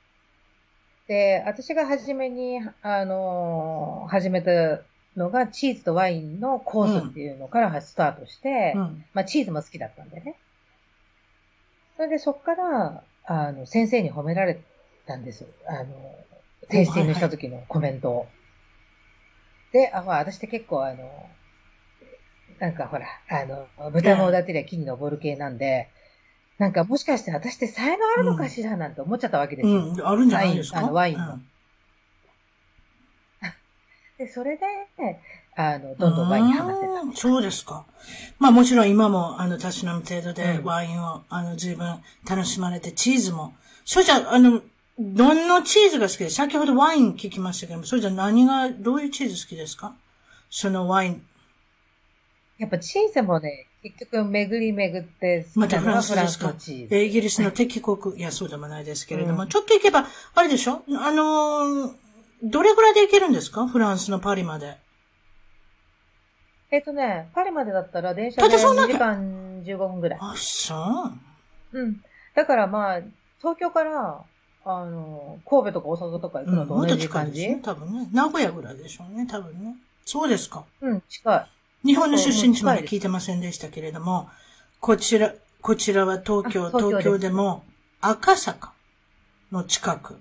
[1.09, 4.83] で、私が初めに、あの、始めた
[5.17, 9.05] のが、チーズとワインのコースっていうのからスタートして、うん。
[9.13, 10.37] まあ、チーズも好きだったんでね。
[11.97, 14.59] それで、そっから、あの、先生に褒められ
[15.07, 15.47] たんです。
[15.67, 15.85] あの、
[16.69, 18.27] テイスティングした時のコメントを。
[19.73, 21.29] で、あ、まあ、私って結構、あの、
[22.59, 25.89] なんかほら、あの、豚のだてりゃ木に登る系なんで、
[26.59, 29.75] なんかもしかして私って才能あるのかしらなんて思っちゃったわけですよ。
[29.75, 30.07] うん。
[30.07, 30.87] あるんじゃないですか？
[30.91, 31.47] ワインあのワインのうん
[34.19, 34.65] で、それで、
[35.57, 36.93] あの、どんどんワインにハマってた。
[36.93, 37.85] うんそうですか。
[38.39, 43.55] まあもちろん今も、あの、たしなむ程度でうんワインを、あの、随分楽しまれて、チーズも。
[43.85, 44.61] それじゃあ、あの、
[44.99, 49.95] どんなチーズが好きです先ほどワイン聞きましたけども、それじゃあ何が、どういうチーズ好きですか？
[50.51, 51.23] そのワイン。
[52.59, 60.83] やっぱチーズもね、結局巡り巡って好またフランスですかイギリスの敵国、いや、そうでもないですけれども、うんちょっと行けば、あれでしょ？
[60.99, 61.93] あのー
[62.43, 63.67] どれぐらいで行けるんですか？
[63.67, 64.77] フランスのパリまで。
[66.71, 70.19] えっとね、パリまでだったら電車で2だってそんな時間15分ぐらい。
[70.21, 70.75] あ、そ
[71.73, 71.79] う。
[71.81, 72.01] うん。
[72.35, 73.01] だからまあ、
[73.39, 74.25] 東京から、
[74.65, 77.63] あの、神戸とか大阪とか行くのうん、もっとと同じ感じ、近いですね。
[77.63, 78.09] 多分ね。
[78.13, 79.77] 名古屋ぐらいでしょうね、多分ね。
[80.05, 80.65] そうですか。
[80.81, 81.47] うん、近い。
[81.87, 84.29] 日本の出身地までうん聞いてませんでしたけれども、
[84.81, 87.63] こちら、こちらは東京、あ東京でも
[88.01, 88.73] 赤坂
[89.53, 90.19] の近く。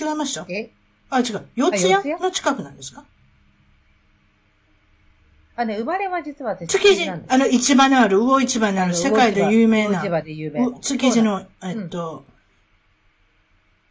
[0.00, 0.46] 違いました？
[0.48, 0.70] え？
[1.10, 1.48] あ、違う。
[1.56, 1.92] 四谷？
[2.20, 3.04] の近くなんですか？
[5.60, 10.78] あ、ね、生まれは実は私築地、なんですあの、市場のある、魚市場のある、世界で有名な魚市、場で有名な。
[10.80, 12.24] 築地の、えっと、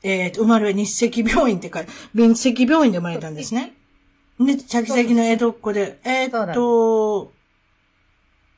[0.01, 3.73] えっと、生まれは日赤病院って書いて、日赤病院で生まれたんですね。
[4.39, 7.33] で、着々の江戸っ子で、えっと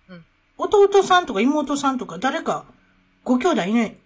[0.08, 0.26] うん、
[0.58, 2.66] 弟さんとか妹さんとか、誰か、
[3.24, 3.98] ご兄弟いない？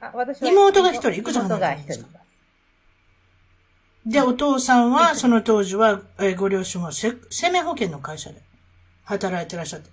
[0.00, 2.18] あ私は妹が一人いくつ離妹が一れてるんですか？
[2.20, 2.25] 人。
[4.06, 8.40] で、お父さんは、うんその当時は、えーご両親はせ生命保険の会社で
[9.04, 9.90] 働いてらっしゃって。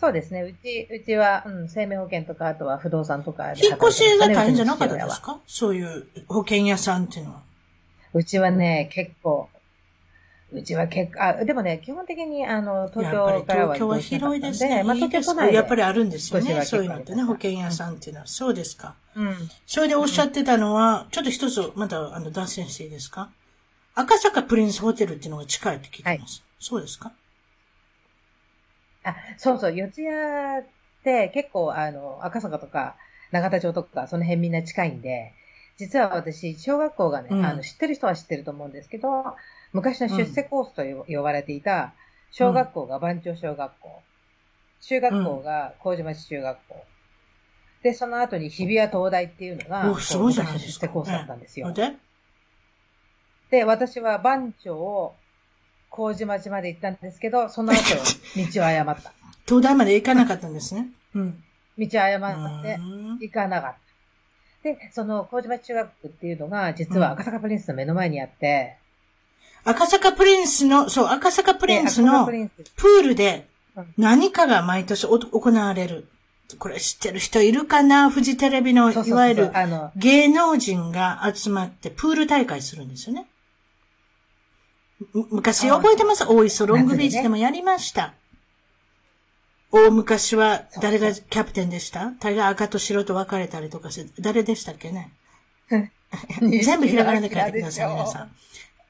[0.00, 0.42] そうですね。
[0.42, 5.38] うち、うちは、うん、生命保険とか、あとは不動産とかで引っ越しが大変じゃなかったですか？
[5.46, 7.42] そういう保険屋さんっていうのは。
[8.14, 9.50] うちはね、結構、
[10.50, 14.82] うちは結構、あ、でもね、基本的に、あの、東京からは東京は広いですね。
[14.82, 15.54] まあ、東京都内で。
[15.54, 16.64] やっぱりあるんですよね。
[16.64, 18.26] そういうのってね、保険屋さんっていうのは。
[18.26, 18.94] そうですか。
[19.14, 19.36] うん。
[19.66, 23.30] それでおっしゃってたのは、ちょっと一つ、また、あの、脱線していいですか？
[23.94, 26.42] 赤坂プリンスホテルっていうのが近いって聞きます。
[26.58, 27.12] そうですか？
[29.04, 30.06] あ、そうそう、四谷
[30.60, 30.64] っ
[31.04, 32.96] て結構、あの、赤坂とか、
[33.32, 35.34] 長田町とか、その辺みんな近いんで、
[35.76, 39.36] 実は私、小学校がね、うんあの、知ってる人は知ってると思うんですけど、
[39.72, 41.94] 昔の出世コースと呼呼ばれていた、
[42.30, 44.02] 小学校が番町小学校、
[44.80, 46.84] 中学校が麹町中学校、
[47.82, 51.72] で、その後に日比谷東大っていうのが、おすごいじゃないですか出世コースだったんですよ。
[51.72, 51.94] で？
[53.50, 55.14] で、私は番長を
[55.90, 57.80] 麹町まで行ったんですけど、その後、
[58.36, 59.12] 道を誤った。
[59.46, 60.88] 東大まで行かなかったんですね。
[61.14, 61.44] うん。
[61.78, 63.78] 道を誤ってうん行かなかった。
[64.62, 68.76] で、その麹町中学っていうのが、実は赤坂プリンスの目の前にあって、
[69.68, 73.46] 赤坂プリンスの、そう、赤坂プリンスのプールで
[73.76, 73.94] うん。
[73.96, 76.08] 何かが毎年お行われる。
[76.58, 78.08] これ知ってる人いるかな？
[78.10, 79.52] フジテレビのいわゆる
[79.96, 83.26] 芸能人が集まってプール大会するんですよね。
[85.12, 86.24] む昔覚えてます？
[86.26, 88.14] 大磯ロングビーチでもやりました。
[89.70, 92.12] 大昔は誰がキャプテンでした？
[92.18, 95.12] 大概赤と白と分かれたりとかして、誰でしたっけね？
[96.40, 98.30] 全部ひらがなで書いてください、皆さん。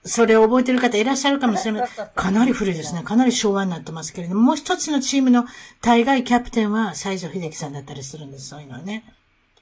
[0.04, 2.06] それを覚えてる方いらっしゃるかもしれません。
[2.14, 3.02] かなり古いですね。
[3.02, 5.46] かなり昭和になってますけれども、もう一つのチームの
[5.80, 9.04] 大概キャプテンは西城秀樹さんだったりするんです、そういうのはね。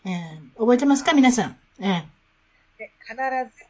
[0.05, 1.57] えー覚えてますか皆さん？
[1.81, 2.05] え
[2.79, 3.65] で必ず、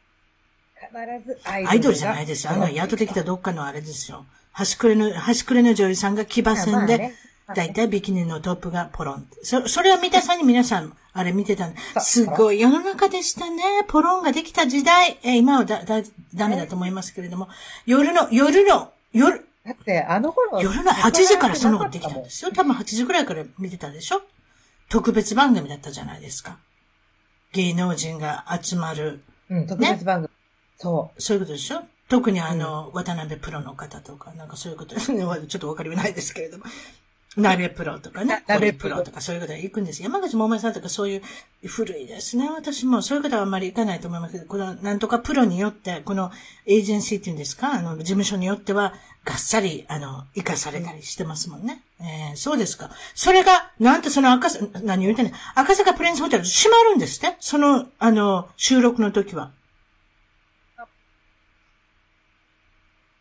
[0.80, 2.52] 必ずアイーアイドルじゃないですよ。
[2.52, 4.26] あの、雇ってきたどっかのあれですよ。
[4.52, 7.14] 端くれの、端くれの女優さんが騎馬戦で、
[7.54, 9.28] だいたいビキニのトップがポロン。
[9.42, 13.62] そ、それは三田さんに皆さん、あれ見てたんで、すごい世の中でしたね。
[13.88, 15.18] ポロンができた時代。
[15.22, 16.02] えー今はだ、だ、
[16.34, 17.48] ダメだと思いますけれども、
[17.86, 22.50] 夜の、夜の、夜、だって、あの頃、夜の8時からそのことできたんですよ。
[22.52, 24.22] 多分8時ぐらいから見てたでしょ？
[24.88, 26.58] 特別番組だったじゃないですか。
[27.52, 29.22] 芸能人が集まる。
[29.50, 30.28] うん、特別番組。
[30.78, 31.82] そそういうことでしょ？
[32.08, 36.64] 特にあの、渡辺プロの方とか、なんかそういうこと、 ちょっとわかりはないですけれども。
[37.36, 40.02] 鍋プロとかね、鍋プロとかそういう方が行くんです。
[40.02, 41.22] 山口百恵さんとかそういう
[41.66, 42.48] 古いですね。
[42.48, 46.30] 私もそういう方はあんまり行かないと思いますけど、このなんとかプロによって、この
[46.64, 51.82] エージェンシーっていうんですか、あの、事務所によっては、がっさり、あの、生かされたりしてますもんね。
[52.00, 52.90] えー、そうですか。
[53.14, 57.36] それが、なんとその赤坂、何言うてんねん赤坂プリンスホテル閉まるんですって？
[57.40, 59.50] その、あの、収録の時は。
[60.78, 60.82] う。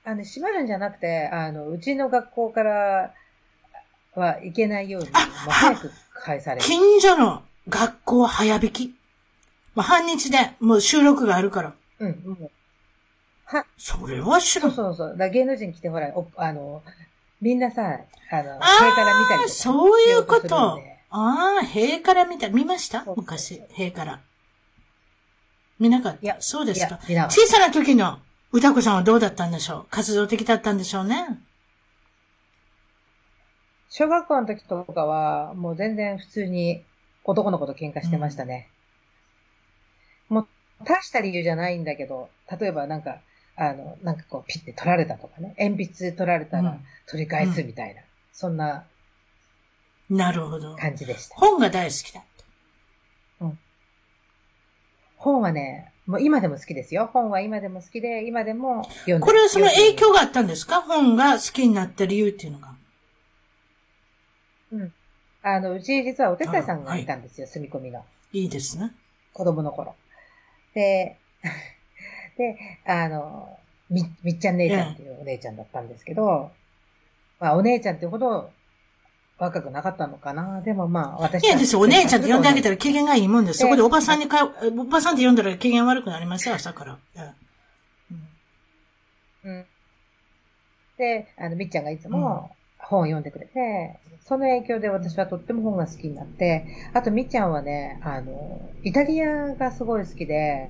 [0.03, 3.13] あの、閉まるんじゃなくて、あの、うちの学校から
[4.20, 5.16] は行けないように、も
[5.47, 6.61] う早く返される。
[6.66, 8.95] 近所の学校早引き？
[9.76, 11.74] まあ、半日でもう収録があるから。
[11.99, 12.51] うん、もう。
[13.45, 15.18] は、それは知らそうんそうそう。
[15.18, 16.82] だ芸能人来てほら、おあの、
[17.41, 17.99] みんなさ、
[18.32, 19.49] あの、あ上から見たりとあ、か。
[19.49, 20.80] そういうこと。
[21.11, 24.20] ああ、塀から見た、見ました昔、塀から。
[25.80, 26.20] 見なかった？
[26.22, 26.99] いやそうですか
[27.30, 28.20] 小さな時の
[28.53, 29.86] 歌子さんはどうだったんでしょう？
[29.91, 31.38] 活動的だったんでしょうね。
[33.98, 36.84] 小学校の時とかは、もう全然普通に
[37.24, 38.68] 男の子と喧嘩してましたね。
[40.28, 40.48] もう、
[40.84, 42.28] 大した理由じゃないんだけど、
[42.60, 43.20] 例えばなんか、
[43.56, 48.02] あの、なんかこうピッて取られたとかね、鉛筆取られたらうん取り返すみたいな、
[48.34, 48.84] そんな
[50.10, 50.76] なるほど。
[50.76, 51.36] 感じでした。
[51.38, 52.24] 本が大好きだっ
[53.39, 53.48] た。
[55.16, 57.10] 本はね、もう今でも好きですよ。
[57.14, 60.82] 本は今でも好きで、今でも読んでこれはその影響ががあったんですか？
[60.82, 62.74] 本が好きになった理由っていうのが。
[65.46, 65.52] うん。
[65.52, 68.04] あの、うち実はお手伝いさんがいたんですよ、住み込みの。
[68.34, 68.91] いいですね。
[69.34, 69.96] 子供の頃。
[70.74, 71.18] で、
[72.38, 73.58] で、あの、
[73.89, 76.52] み、みっちゃん姉ちゃんっていうお姉ちゃんだったんですけど、
[77.39, 78.52] まあお姉ちゃんってほど
[79.38, 80.62] 若くなかったのかな。
[80.62, 82.76] でもまあ私いやですよ、お姉ちゃんって呼んであげたら。
[82.76, 83.60] ら機嫌がいいもんです。
[83.60, 86.98] でそこでおばさんにか、おばさんって呼んだら機嫌悪くなりますよ、朝から。
[87.16, 87.36] うん
[89.46, 89.66] うん。
[90.98, 92.55] で、あの、みっちゃんがいつも
[92.89, 100.69] 本を読んでくれて、その影響で私はとっても本が好きになって、あとみっちゃんはね、あの、イタリアがすごい好きで、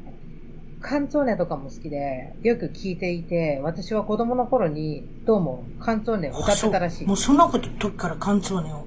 [0.81, 7.17] カンツォーネとかも好きで、よく聞いていて、私は子供の頃に、どうも、カンツォーネを歌ってたらしいもう。
[7.17, 8.85] そんなこと、時からカンツォーネを、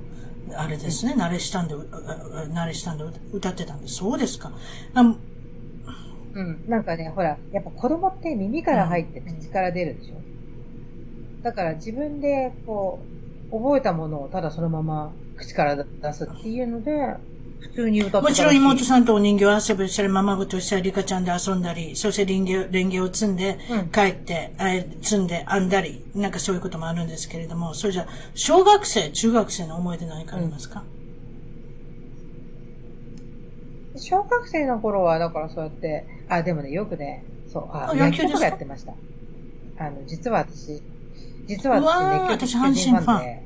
[0.55, 4.53] あれですね、慣れしたんで、慣れしたんで歌ってたんで、そうですか。
[4.95, 5.05] あう
[6.43, 6.65] ん。
[6.69, 10.15] なんかね、ほら、やっぱ子供って耳から入ってうん口から出るでしょ。
[11.43, 13.18] だから自分で、こう、
[13.51, 16.93] 覚えたものをただそのまま口から出すっていうので、
[17.61, 23.89] 普通に歌ってもちろん妹さんとお人形遊ぶしたり、ままごとしたり、リカちゃんで遊んだり、そしてレンゲ、レンゲを積んで、うん。
[23.91, 30.85] 帰って、えー積んで編んだり、なんかそういうこともあるんですけれども、それじゃあ、小学生、中学生の思い出何かありますか、
[33.97, 38.93] 小学生の頃は、だからそうやって、あ、でもね、よくね、そう、あ、あ野球とかやってました。
[39.79, 40.83] あの、実は私、
[41.49, 42.61] 実はうわー私、私阪
[42.93, 43.45] 神ファンで、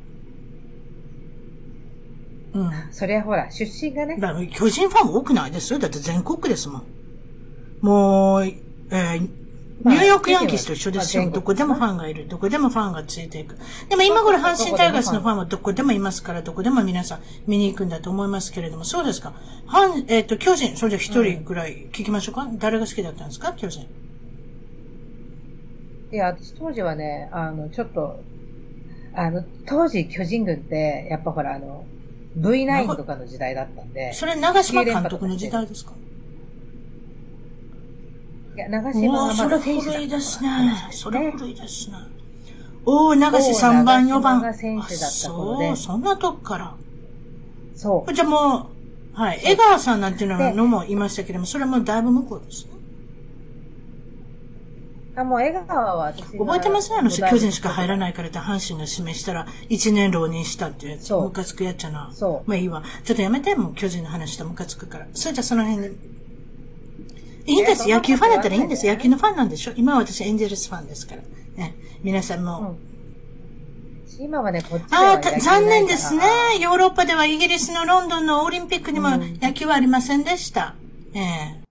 [2.54, 2.70] うん。
[2.90, 5.78] そりゃほら、出身がね、だ巨人ファン多くないですよ。
[5.78, 6.82] だって全国区ですもん。
[7.80, 9.28] もう、えー
[9.84, 11.24] ニューヨークヤンキースと一緒ですよ。
[11.24, 12.28] まあどこでもファンがいる。
[12.28, 13.56] どこでもファンがついていく。
[13.88, 19.32] でも今頃阪神タイガースのファンはどこでもいますから、どこでも皆さん見に行くんだと思いますけれども、そうですか。
[19.66, 22.48] 阪、えっ、と、巨人、それじゃ一人ぐらい聞きましょうか。
[22.58, 23.54] 誰が好きだったんですか？
[23.54, 23.88] 巨人。
[26.12, 28.20] いや、私当時はね、あの、ちょっと、
[29.14, 31.84] あの、当時巨人軍って、やっぱほら、あの、
[32.38, 35.92] V9 とかの時代だったんで、それ長島監督の時代ですか？
[38.54, 40.48] いや、長お島おそれはまだ選手だった古いですね。
[40.90, 41.96] それね古いですね。
[42.84, 44.42] おお長瀬3番、4番。
[44.42, 46.74] が選手だった頃であそう、そんなとこから。
[47.74, 48.12] そう。
[48.12, 48.70] じゃあも
[49.14, 49.40] う、はい。
[49.44, 52.71] 江川さんなんていうでのもいましたけども、それはもうだいぶ向こうですね。
[55.22, 56.92] あ、もう江川は私が覚えてます？
[56.92, 57.98] あの人、巨人しか入らい。
[57.98, 61.06] ないからって阪神が指名したら、1年浪人したってやつ。
[61.06, 62.10] そうムカつくやっちゃな。
[62.12, 62.82] そうまあいいわ。
[63.04, 65.06] ちょっとやめて、もう巨人の話とムカつくから。
[65.14, 65.92] それじゃあその辺で。
[67.46, 67.88] いいんです。
[67.90, 68.86] え野球ファンだったらいいんです。
[68.86, 69.72] 野球のファンなんでしょ？
[69.76, 71.22] 今は私エンジェルスファンですから。
[71.56, 71.74] ね。
[72.02, 72.60] 皆さんも。
[72.60, 72.92] うん。
[74.24, 76.22] 今はね、こっちでああ、残念ですね。
[76.60, 80.74] ヨーロッパではイギリスのロンドンのオリンピックにもうん野球はありませんでした。
[81.14, 81.20] え
[81.58, 81.61] え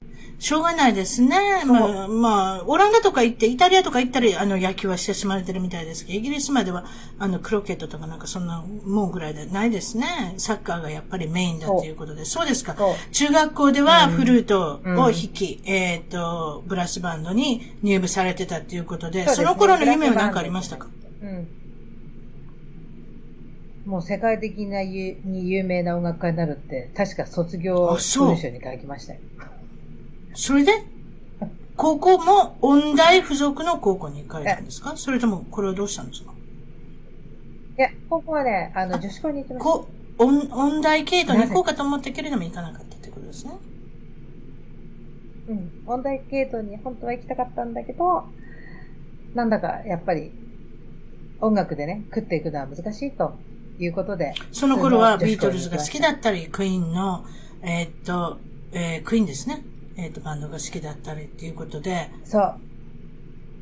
[0.41, 1.63] しょうがないですね。
[1.65, 6.83] まあ、まあ、オランダとか行って、イタリアとか行ったら、あの、野球は親しまれてるみたいですけど、イギリスまでは、
[7.19, 10.33] あの、クロケットとかなんかそんなもんぐらいでないですね。
[10.37, 12.25] サッカーがやっぱりメインだっていうことで。
[12.25, 12.75] そうですか。
[13.11, 20.87] 中学校ではうんフルートを弾き、えっ、と、ブラスバンドに入部されてたっていうことで、そねその頃の夢は何かありましたか？
[21.21, 21.47] うん。
[23.85, 29.19] もう世界的なゆに有名な音楽家になるって、確か卒業文章に書きましたよ。
[30.33, 30.71] それで、
[31.75, 34.95] 高校も音大附属の高校に行かれたんですか？
[34.97, 36.31] それとも、これはどうしたんですか？
[37.77, 39.71] いや、ここはね、あの、女子校に行ってました。
[39.71, 43.53] こ音、音大系統に行こうかと思ったけれども行かなかったってことですね。
[45.49, 45.71] うん。
[45.87, 48.25] 音大系統に本当は行きたかったんだけど、
[49.33, 50.31] なんだかやっぱり
[51.39, 53.33] 音楽でね、食っていくのは難しいと
[53.79, 54.33] いうことで。
[54.51, 57.25] その頃はビートルズが好きだったり、クイーンの、
[57.63, 58.37] えーっと、
[58.73, 59.63] えークイーンですね。
[59.97, 62.55] えーっと、バンドが好きだったりっていうことで、そう。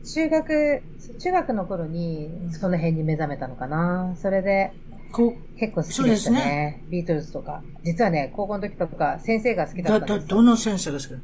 [0.06, 0.82] 中学、
[1.20, 4.16] 中学の頃にその辺に目覚めたのかな。
[4.22, 4.72] それで
[5.12, 6.84] こ結構好きでしたそうですね。
[6.90, 7.62] ビートルズとか。
[7.84, 10.38] 実はね、高校の時とか先生が好きう、だ、ったんですよ。
[10.38, 11.18] どの先生が好きだ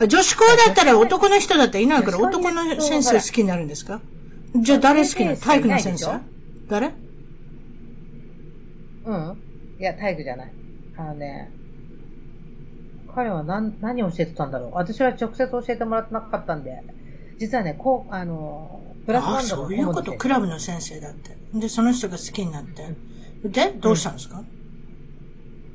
[0.00, 4.00] あ女子校だったら男の人だったらいないから男にの先生好きになるんですか？
[4.56, 5.36] じゃあ誰好きなの？
[5.36, 6.20] 体育の先生？
[6.68, 6.92] 誰？
[9.04, 9.42] うん。
[9.80, 10.52] いや、体育じゃない。
[10.96, 11.50] あのね、
[13.14, 14.70] 彼は何、何を教えてたんだろう。
[14.74, 16.82] 私は直接教えてもらってなかったんで。
[17.38, 20.12] 実はね、こう、あの、ブラスああ、バンそういうこと？
[20.14, 21.36] クラブの先生だって。
[21.54, 22.84] で、その人が好きになって。
[23.44, 24.42] で、どうしたんですか、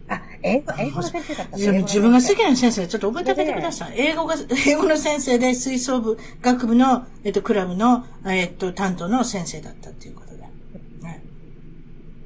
[0.09, 3.93] あ、英語、英語の先生だった自分自分が好きなな先生、ちょっと覚えてあげてください。
[3.97, 4.35] 英語が、
[4.67, 10.41] 英語の先生で、吹奏部、学部の、えっと、クラブの、えっと、担当の先生だったっていうことで。
[11.01, 11.23] ね、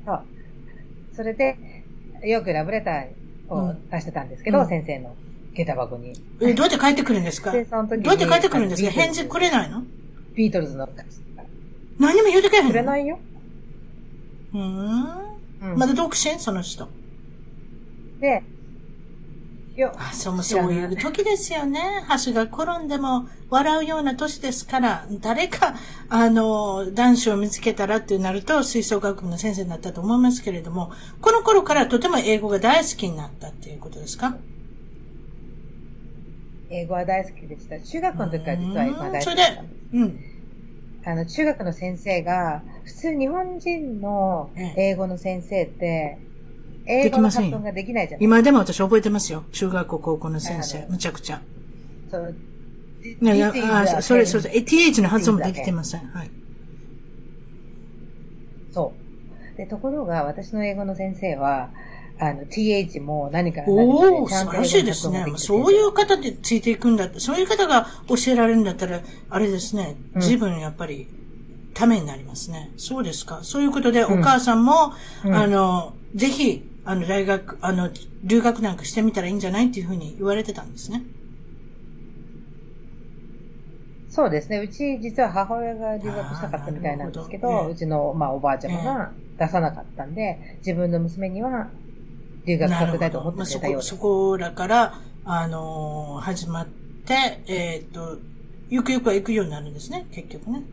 [0.05, 0.25] そう。
[1.15, 1.57] それで、
[2.23, 3.09] よくラブレター
[3.49, 4.67] を出してたんですけど、うん。
[4.67, 5.15] 先生の
[5.53, 6.13] 下駄箱に。
[6.41, 7.51] え、どうやって帰ってくるんですか？
[7.51, 8.91] どうやって帰ってくるんですか？
[8.91, 9.83] 返事くれないの？
[10.35, 10.87] ビートルズの、
[11.99, 12.71] 何も言うてくれへんの？
[12.71, 13.19] くれないよ。
[14.53, 14.59] うー
[15.73, 15.77] ん。
[15.77, 16.39] まだ独身？
[16.39, 16.87] その人。
[18.19, 18.43] で、
[19.78, 21.80] いや、あ、そう、もそういう時ですよね。
[22.25, 25.75] 橋が転んでも笑うような年ですから、誰か、
[26.09, 34.36] あの、男子を見つけたらってなると、吹奏楽部の先生になったと思いますけれども、この頃からとても英語が大好きになったっていうことですか？
[36.69, 37.80] 英語は大好きでした。
[37.80, 39.63] 中学校の時から実は英語が大好きだった。
[39.93, 40.19] うん。
[41.05, 46.26] あの、中学の先生が、普通日本人の英語の先生って、
[46.88, 49.43] 英語の発音ができないじゃない今でも私覚えてますよ。
[49.51, 51.41] 中学校、高校の先生むちゃくちゃ。
[52.09, 52.35] そう。
[53.21, 54.51] いやあそれ、それ、pen.
[54.53, 56.01] え th の発音もできてません。
[56.07, 56.31] はい。
[58.71, 58.93] そ
[59.53, 59.57] う。
[59.57, 61.69] で、ところが、私の英語の先生は、
[62.19, 65.25] あの、th も何か何かおお、素晴らしいですね。
[65.38, 71.07] そういう方でついていくんだって、そういう方が教えられるんだったら、あれですね、うん随分やっぱり、
[71.73, 72.71] ためになりますね。
[72.75, 73.39] そうですか。
[73.43, 77.89] そういうことで、うんお母さんも、うんあの、ぜひ、あの、大学、あの、
[78.23, 81.03] 留学なんかしてみたらいいんじゃないっていうふうに言われてたんですね。
[84.09, 84.59] そうですね。
[84.59, 91.67] うち、実は母親が留学したかったみたいなんですけど、どうちの、まあ、おばあちゃまが出さなかったんで、自分の娘には
[92.45, 93.89] 留学させたいと思ってたようです。
[93.89, 94.93] そこだから、
[95.25, 96.67] あのー始まっ
[97.05, 98.17] て、えっ、と、
[98.69, 100.63] ゆくゆくは行くようになるんですね、結局ね。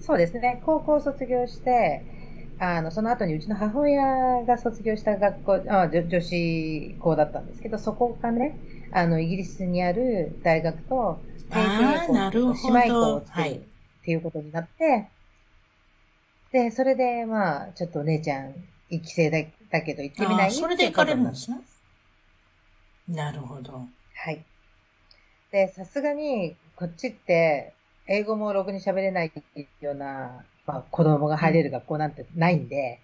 [0.00, 0.62] そうですね。
[0.64, 2.21] 高校を卒業して、
[2.64, 8.56] あの、その後にうちの母親が卒業した学校、あ女女子校だったんですけど、そこがね、
[8.92, 11.18] あの、イギリスにある大学と、
[11.50, 11.82] あー
[12.12, 13.60] なるほど姉妹校を作るっはい
[14.04, 15.08] ていうことになって、
[16.52, 18.54] で、それで、まあ、ちょっとお姉ちゃん、
[18.90, 19.38] 一期生だ
[19.72, 21.58] だけど行ってみないそれで行かれるんですね。
[23.08, 23.72] なるほど。
[23.72, 24.44] はい。
[25.50, 27.74] で、さすがに、こっちって、
[28.06, 29.32] 英語もろくに喋れない
[29.80, 33.00] ような、まあ、子供が入れる学校なんてないんで、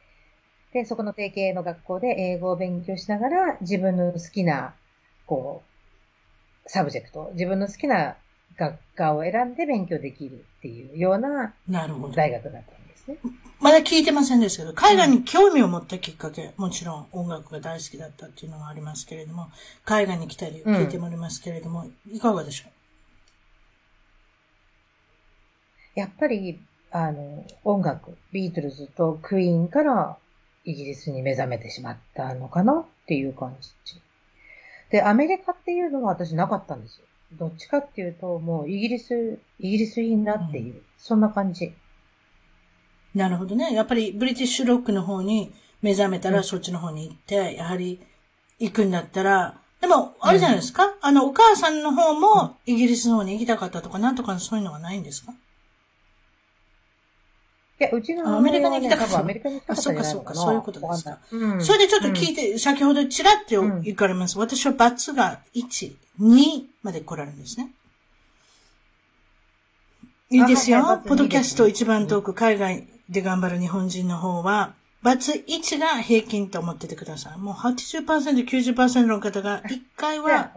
[0.73, 4.75] で、そこの提携の学校で英語を勉強しながら、自分の好きな、
[5.27, 5.63] こ
[6.67, 8.17] う、 subject、自分の好きな
[8.59, 12.15] 学科を選んで勉強できるっていうようななるほど。
[12.15, 13.17] 大学だったんですね。
[13.61, 19.49] まだ聞いてませんですけど、海外に興味を持ったきっかけ、もちろん音楽が大好きだったっていうのがありますけれども、
[19.85, 22.69] 海外に来たり聞いてもらいますけれども、いかがでしょ
[25.95, 26.61] やっぱり、
[26.91, 30.17] あの、音楽、ビートルズとクイーンから
[30.65, 34.01] イギリスに目覚めてしまったのかなっていう感じ。
[34.91, 37.05] で、アメリカっていうのは私なかったんですよ。
[37.39, 41.67] どっちかっていうと、もうイギリス、イギリスいいなっていう、そんな感じ。
[41.67, 41.73] う
[43.19, 43.75] なるほどね。
[43.75, 48.01] やっぱりブリティッシュロックの方に目覚めたうんらそっちの方に行って、やはり
[48.59, 55.33] 行くんだったら、でも、あれじゃないですか、あの、お母さんの方もイギリスの方に行きたかったとか、なんとかそういうのはないんですか？
[55.33, 55.35] い
[57.85, 64.39] や、うちのあアメリカに行きたかったアメリカに行きたかったそうかそうかそういうことですかうんそれでちょっと聞いて、先ほどちらっとうん言かれます。
[64.39, 67.71] 私はバツが1、2まで来られるんですね。
[70.31, 71.01] いいですよ。
[71.07, 77.39] ポッドキャスト一番遠く海外で頑張る日本人の方は、バツ1が平均と思っててください。
[77.39, 78.05] もう80%、
[78.47, 80.51] 90%の方が1回いは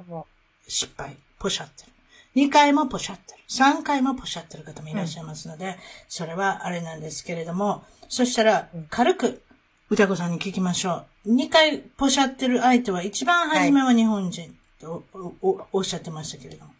[0.67, 1.90] 失敗、ポシャってる。
[2.35, 3.39] 2回もポシャってる。
[3.49, 5.77] 3回もポシャってる方もいらっしゃいますので、
[6.07, 9.43] それはあれなんですけれども、そしたら、軽く、
[9.89, 11.35] 歌子さんに聞きましょう。
[11.35, 16.71] 2回ポシャってる相手は一番初めは日本人とおおおっしゃってましたけれども。
[16.71, 16.73] う、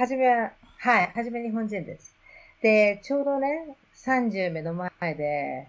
[0.00, 2.14] はじめは、はい、はじめ日本人です。
[2.62, 5.68] で、ちょうどね、30目の前で、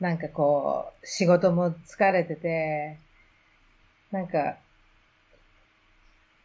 [0.00, 2.98] なんかこう、仕事も疲れてて、
[4.10, 4.56] なんか、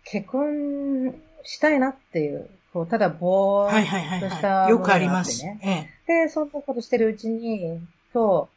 [0.09, 4.71] 結婚したいなっていう、こう、ただぼーはいはいはいっとしたはい。
[4.71, 5.43] よくあります。
[5.43, 5.59] ね
[6.07, 6.23] ええ。
[6.25, 7.81] で、そんなことしてるうちに、
[8.13, 8.49] そ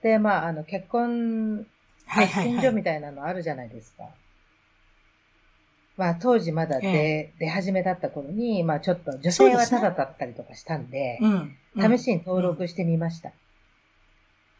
[0.00, 0.02] う。
[0.02, 1.66] で、まあ、あの、結婚、
[2.06, 2.76] はいはい発信所はい。
[2.76, 4.04] みたいなのあるじゃないですか。
[5.96, 11.98] まあ、当時まだ出、出始めだった頃に、まあ、ちょっと女性はただだったりとかしたんで、うん。
[11.98, 13.32] 試しに登録してみました。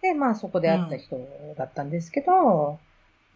[0.00, 1.18] で、まあ、そこで会った人
[1.56, 2.78] だったんですけど、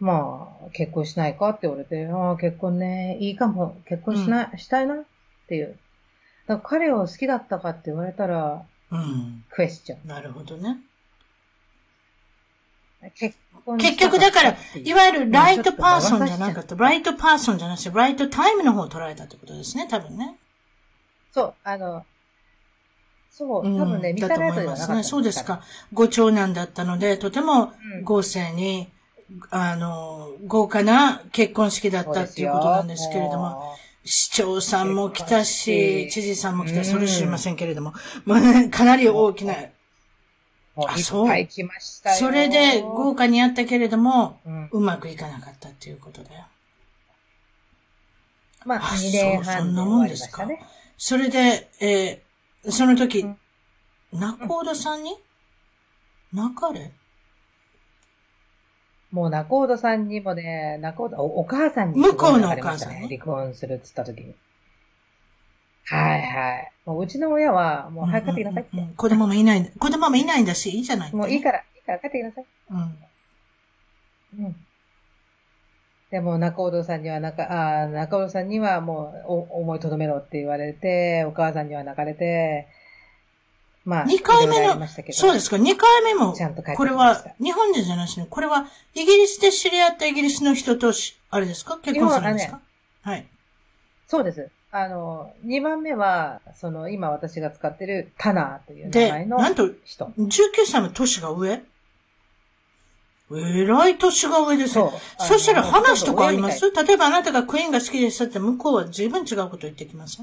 [0.00, 5.04] まあ、結婚しないかって言われて、ああ、結婚ね、いいかも、結婚しない、したいなっ
[5.48, 5.76] ていう。
[6.46, 9.44] だから彼を好きだったかって言われたら、うん。
[9.50, 10.08] クエスチョン。
[10.08, 10.78] なるほどね。
[13.14, 16.74] 結婚結局だから、いわゆる right personじゃなかった。
[16.74, 20.36] right personじゃなくて、 right time の方を捉えたってことですね、多分ね。
[21.32, 22.04] そう、あの、
[23.30, 25.10] そう、うん多分ね、見ただとライトではなかったん思いますね。
[25.10, 25.62] そうですか。
[25.92, 28.88] ご長男だったので、とてもうん豪勢に、
[29.50, 33.74] あの、豪華な結婚式だったっていうことなんですけれども、。
[34.04, 36.92] 市長さんも来たし、知事さんも来たし、うん。
[36.94, 37.92] それ知りませんけれども、
[38.24, 39.54] まあね、かなり大きな、
[40.76, 41.48] あそう。
[42.18, 44.68] それで豪華にやったけれども、うん。
[44.72, 46.46] うまくいかなかったっていうことだよ。
[48.64, 50.48] まあ、あ2年そうそんなもんですか。
[50.96, 52.28] それで、えー
[52.70, 53.36] その時うん、
[54.12, 55.16] 中田さんに？
[56.32, 56.92] 中れ？
[59.10, 64.34] もう中尾さんにもね、中尾おお母さんに向こうのお母さん離婚するって言った時に。
[65.86, 66.72] はいはい。
[66.84, 68.70] もううちの親は、もう早く帰ってきなさいって。
[68.74, 72.44] うんうんうん子供もいない、子供もいないんだし、いいじゃないもういいから、いいから帰ってきなさい。
[72.70, 72.74] う
[74.42, 74.44] ん。
[74.44, 74.56] うん。
[76.10, 82.66] でも中尾さんには中、あー中尾さんにはもうお思いとどめろって言われて、お母さんには泣かれて、
[83.88, 86.34] まあ、二回目のそうですか、2回目も
[86.76, 91.78] これは日本人じゃないしね、これはイギリスで知り合ったイギリスの人とし、あれですか？
[91.78, 92.60] 結婚するんですか？
[93.02, 93.26] はい。
[94.06, 94.50] そうです。
[94.72, 100.04] あの、2番目は、その、今私が使ってるタナーという名で、前のなんと、人。
[100.18, 100.30] 19
[100.66, 101.62] 歳の年が上？
[103.30, 104.90] えらい年が上ですね。
[104.90, 104.92] そ
[105.24, 105.26] う。
[105.26, 110.22] そしたら話とかありまあす例えばあなたがクイーンが好きでしたって向こうは随分違うこと言ってきます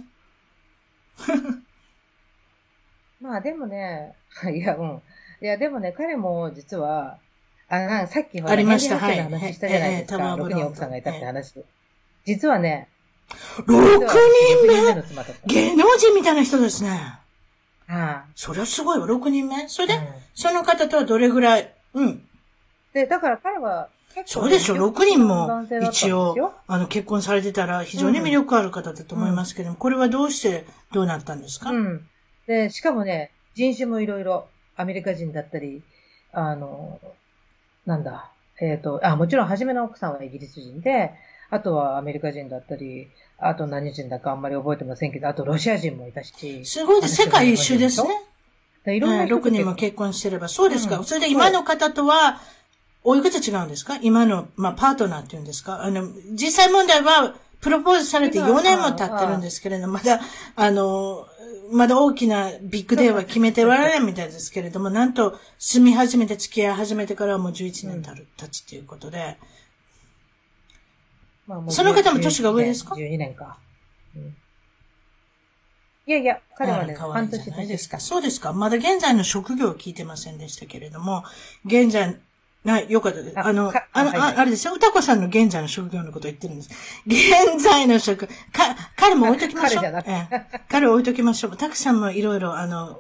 [3.22, 4.16] まあでもね、
[4.53, 5.01] いや、うん。
[5.41, 7.18] いや、でもね、彼も実は、
[7.68, 10.16] あの、なさっきほらありましたはい話したじゃないですええか。
[10.16, 11.53] 6タワーブロンド人奥さんがいたって話。
[12.26, 12.89] 実はね、
[13.57, 15.03] ?6 人6人目。
[15.47, 17.20] 芸能人みたいな人ですね。
[17.88, 19.68] はそりゃすごいわ、6人目？
[19.68, 20.03] それで、いうん
[20.34, 21.74] その方とはどれぐらい？
[21.93, 22.28] うん。
[22.93, 23.89] で、だから彼は
[24.26, 32.07] そうでしょ、6人も一応よ、あの、結婚されてたら非常に魅力ある方だと思いますけども、これはどうしてどうなったんですか、うん。
[32.47, 35.81] で、しかもね、人種もいろいろ、アメリカ人だったり、
[36.33, 36.99] あの、
[37.85, 38.29] なんだ、
[38.59, 41.11] えっ、と、あ、もちろん初めの奥さんはイギリス人で、
[41.49, 46.65] あとはアメリカ人だったり、あと何人だかあんまり覚えてませんけど、あとロシア人もいたし。
[46.65, 47.15] すごいです。
[47.23, 48.09] 世界一周ですね。
[48.85, 50.47] でいろんなはい人と6人も結婚してれば。
[50.47, 50.97] そうですか。
[50.97, 52.39] うんそれで今の方とは、
[53.03, 53.97] おいくつ違うんですか？
[54.01, 55.83] 今の、まあ、パートナーっていうんですか？
[55.83, 60.19] あの、実際問題は、プロポーズされて4年も経ってるんですけれども、まだ、
[60.55, 61.27] あの、
[61.72, 69.38] まだ大きなビッグデーは決めておられないみたいですけれども、なんと、住み始めて、付き合い始めてからはもう11年経る、経つっていうことで、
[71.47, 73.57] まあもうその方も年が上ですか ?12 年か。
[74.16, 74.36] うん
[76.07, 77.99] いやいや、彼はね、半いじゃない年ですか。
[77.99, 78.53] そうですか。
[78.53, 81.24] まだ現在の職業を聞いてませんでしたけれども、
[81.66, 82.20] 現在、
[82.66, 83.39] な、よかったです。
[83.39, 84.74] ああの、かあの、はいはいああれですよ。
[84.74, 86.70] 歌子さんの現在の職業のことを言ってるんです。
[87.05, 88.34] 現在の職、か、
[88.95, 89.84] 彼も置いときましょう。
[89.84, 91.57] 彼じゃなくてええ彼を置いときましょう。
[91.57, 92.99] たくさんもいろいろ、あの、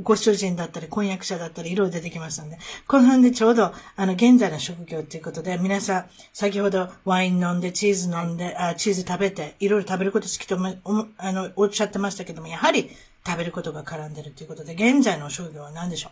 [0.00, 12.90] ご主人だったり、婚約者だったり、いろいろ出てきますので、この辺でちょうど、あの、現在の職業ということで、皆さん、先ほどワイン飲んで、チーズ飲んで、あチーズ食べて、いろいろ食べること好きとも、おもあの、おっしゃってましたけども、やはり
[13.26, 16.10] 食べることが絡んでるということで、現在の職業は何でしょ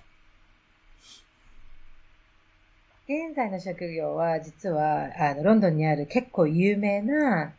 [3.09, 7.53] 現在の職業は、実は、あの、ロンドンにある結構有名な、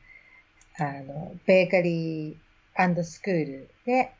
[0.77, 4.11] あの、ベーカリースクールで、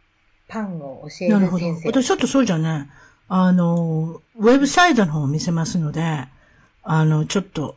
[0.48, 1.66] パンを教えうなるほど。
[1.84, 2.90] 私ちょっとそうじゃね、
[3.28, 6.28] あの、ウェブサイトの方を見せますので、
[6.84, 7.76] あの、ちょっと、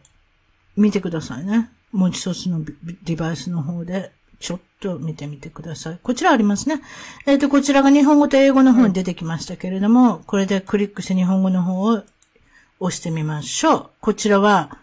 [0.76, 1.70] 見てくださいね。
[1.90, 2.64] もう一つの
[3.02, 5.98] デバイスの方で、ちょっと見てみてください。
[6.00, 6.80] こちらありますね。
[7.26, 12.04] えっ、と、こちらが日本語と英語の方に出てきましたけれども、これでクリックして日本語の方を
[12.80, 13.90] 押してみましょう。
[14.00, 14.76] こちらは、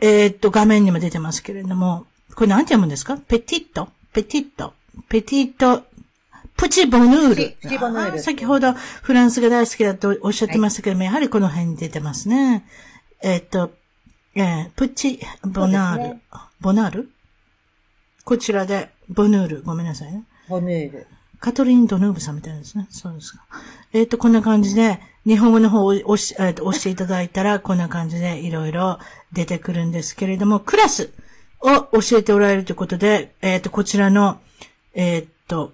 [0.00, 3.16] えっ、と、画面にも出てますけれども、これなんて読むんですか？
[3.16, 3.88] ペティット？
[4.12, 4.74] ペティット？
[5.08, 5.84] ペティット
[6.56, 7.56] プチボヌール。
[7.60, 12.66] プチボヌール先ほどフランスが大好きだとおっしゃってましたけども、やはりこの辺に出てますね。
[13.22, 13.72] えっ、と、
[14.34, 16.02] えープチボナール。
[16.14, 16.20] ね
[16.60, 17.10] ボナール？
[18.24, 19.62] こちらで、ボヌール。
[19.62, 20.24] ごめんなさいね。
[20.48, 21.06] ボヌール。
[21.40, 22.86] カトリン・ドヌーブさんみたいですね。
[22.90, 23.44] そうですか。
[23.92, 28.98] えっ、と、こんな感じで、日本語の方を押し、えーと押していただいたら、こんな感じでいろいろ
[29.32, 31.12] 出てくるんですけれども、クラス
[31.60, 34.40] を教えておられるということで、えっ、と、こちらの、
[34.94, 35.72] えっ、と、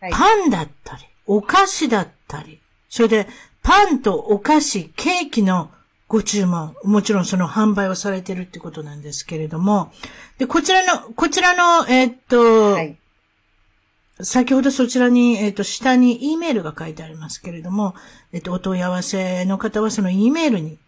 [0.00, 0.12] はい。
[0.12, 3.26] パンだったり、お菓子だったり、それで、
[3.62, 5.70] パンとお菓子、ケーキの
[6.08, 9.92] ご注文、もちろんその販売をされてるってことなんですけれども、
[10.38, 12.96] で、こちらの、こちらの、えっ、と、はい。
[14.20, 17.94] 先ほどそちらに、えっ、と、下に E メールが書いてありますけれども、
[18.32, 20.78] えっ、と、お問い合わせの方はその E メールに、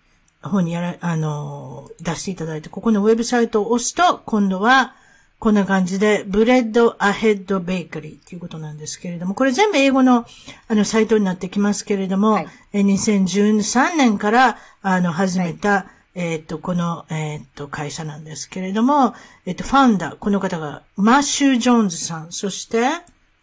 [0.42, 4.94] 方にやら、あの、出していただいて、ここのウェブサイトを押すと、今度は、
[5.38, 10.26] こんな感じで、 Bread Ahead Bakery っていうことなんですけれども、これ全部英語の、
[10.66, 12.48] あの、サイトになってきますけれども、はい。
[12.72, 19.14] え2013年から、あの、始めた、えっ、と、この、えっ、と、会社なんですけれども、
[19.46, 22.88] えっ、と、 founder、この方が、マシュー・ジョーンズさん、そして、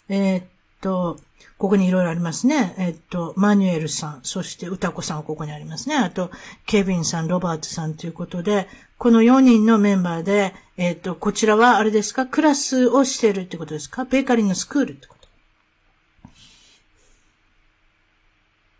[0.09, 0.43] えっ、
[0.81, 1.19] と、
[1.57, 2.75] ここにいろいろありますね。
[2.77, 5.95] えっ、と、マニュエルさん、そして歌子さんはここにありますね。
[5.95, 6.29] あと、
[6.65, 12.25] ケビンさん、ロバートさんということで、この4人のメンバーで、えっ、と、こちらはあれですか？
[12.25, 14.05] クラスをしているってことですか？
[14.05, 15.27] ベーカリーのスクールってこと？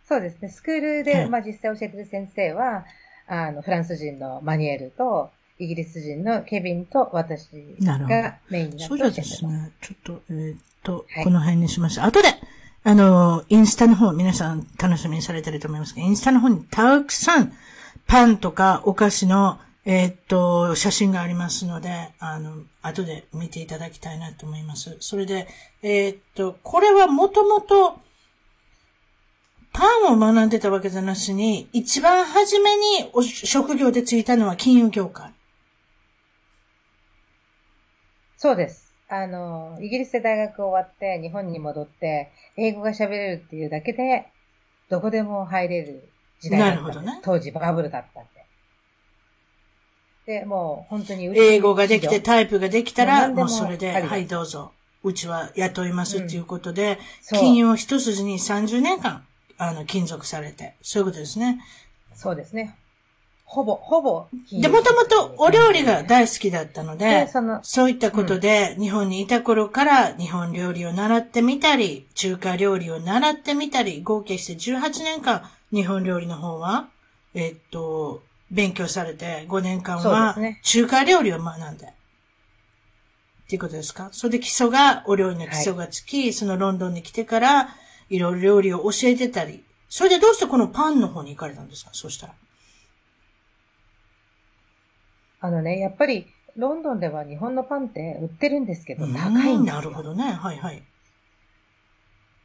[0.07, 0.49] そうですね。
[0.49, 2.85] スクールはで、いまあ実際教えてる先生は、
[3.27, 7.49] あの、フランス人のマニュエルと、イギリス人のケビンと私
[7.81, 9.45] がメインになってそうですす。
[9.45, 9.71] ね。
[9.81, 12.03] ちょっと、えーっと、はいこの辺にしました。
[12.03, 12.27] 後で、
[12.83, 17.53] あの、インスタの方、皆さん楽しみにされてると思いますけど、インスタの方にたくさん
[18.05, 24.97] パンとかお菓子の、えーっと、写真がありますので、あの、後で見ていただきたいなと思います。
[24.99, 25.47] それで、
[25.81, 27.99] えーっと、これはもともと、
[29.71, 35.34] パンを学んでたわけじゃなしに、一番初めにお職業でついたのは金融業界。
[38.37, 38.93] そうです。
[39.07, 44.27] あの、イギリスで大学終わって、日本に戻って、英語が喋れるっていうだけで、
[44.89, 46.09] どこでも入れる
[46.39, 46.75] 時代だった。
[46.75, 48.23] なるほどね当時バブルだったん
[50.25, 50.39] で。
[50.39, 54.71] で、もう本当に嬉しい英語ができてタイプができたら、ももうそれで、はい、どうぞ。
[55.03, 59.23] うちは雇いますっていうことで、そう金融一筋に30年間、
[59.59, 61.59] あの、勤続されて、そういうことですね。
[62.15, 62.75] そうですね。
[63.47, 76.89] ほぼ、ほぼで、もともとお料理が大好きだったのでで、その、そういったことで、日本にいた頃から日本料理を習ってみたり、中華料理を習ってみたり、合計して18年間、日本料理の方は、
[77.33, 81.85] えっと、勉強されて、5年間は中華料理を学んで。
[81.85, 84.09] っていうことですか？
[84.11, 87.69] それで基礎が、お料理の基礎がつき、そのロンドンに来てから、
[88.09, 89.63] いろいろ料理を教えてたり。
[89.87, 91.91] それでどうしてこのパンの方に行かれたんですか？
[91.93, 92.33] そうしたら。
[95.45, 96.27] あのね、やっぱり、
[96.57, 99.81] ロンドンでは日本のパンって売ってるんですけど、うん高いんですよ。
[99.81, 100.23] なるほどね。
[100.23, 100.81] はいはい。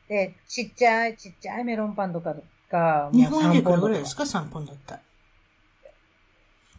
[0.09, 2.35] で、ちっちゃい、ちっちゃいメロンパンとか
[2.71, 4.25] が、日本円でいくらぐらいですか？
[4.25, 5.01] か ?3 ポンドだったら。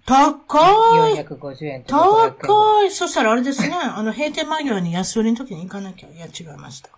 [0.05, 2.33] 高い ?450 円とか500円。
[2.41, 3.73] 高いそしたらあれですね。
[3.73, 6.09] あの、閉店間際に安売りの時に行かなきゃ。
[6.09, 6.89] いや、違いました。
[6.89, 6.91] い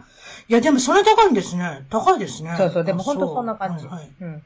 [0.53, 1.86] や、でもそれ高いんですね。
[1.89, 2.55] 高いですね。
[2.57, 3.86] そうそう、でもあ本当そんな感じ。
[3.86, 4.43] はいはいうん。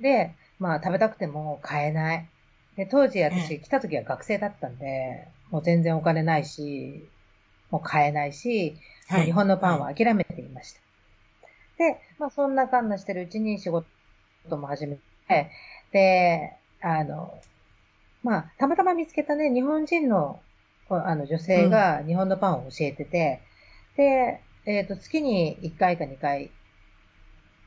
[0.00, 2.28] で、まあ食べたくても買えない。
[2.76, 7.08] で、当時え私来た時は学生だったんで、もう全然お金ないし、
[7.70, 8.76] もう買えないし、
[9.10, 10.80] もう日本のパンは諦めていました。
[11.78, 13.86] で、まあそんなかんなしてるうちに仕事
[14.50, 14.96] も始め
[15.28, 15.50] て、
[15.92, 17.38] で、あの、
[18.22, 20.40] まあ、たまたま見つけたね、日本人の、
[20.88, 23.40] あの女性が日本のパンを教えてて、
[23.96, 26.50] で、えっ、と、月に1回か2回、